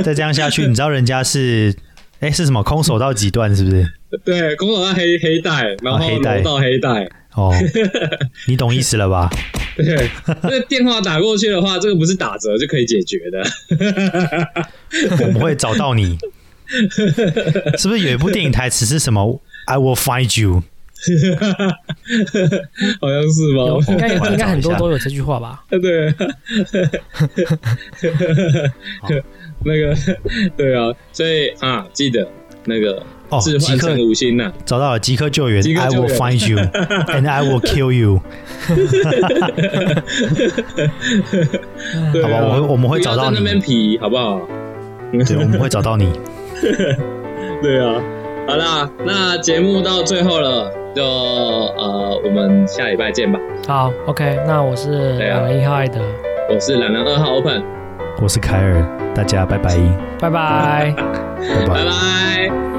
[0.04, 1.74] 再这样下去，你知道人家是
[2.20, 3.86] 哎是什么空手道几段是不是？
[4.24, 7.08] 对，空手道黑黑带，然后哦黑带柔道黑带。
[7.34, 7.52] 哦，
[8.48, 9.28] 你懂意思了吧？
[9.76, 10.08] 对，
[10.42, 13.44] 那个电话打过去的话，这个不是打折就可以解决的。
[15.20, 16.16] 我们会找到你。
[17.76, 20.62] 是不是有一部电影台词是什么？I will find you。
[23.00, 23.62] 好像是吧？
[23.88, 25.64] 应该应该很多都有这句话吧？
[25.70, 26.12] 对，
[29.64, 29.94] 那个
[30.56, 32.26] 对啊，所以啊，记得
[32.64, 38.20] 那个哦，置换即刻成五星呐、找到了，即刻救援，I will find you and I will kill you。
[42.22, 44.40] 好吧我会我们会找到你那边皮，好不好？
[45.26, 46.12] 对，我们会找到你。
[47.62, 48.00] 对啊，
[48.46, 53.38] 好啦，那节目到最后了，就呃，我们下礼拜见吧。
[53.68, 56.00] 好，OK，那我是两人一号艾德，
[56.48, 57.62] 我是两人二号 Open，
[58.22, 58.82] 我是凯尔，
[59.14, 59.76] 大家拜拜，
[60.18, 60.94] 拜拜。
[60.96, 61.84] 拜拜拜。
[61.84, 62.75] 拜。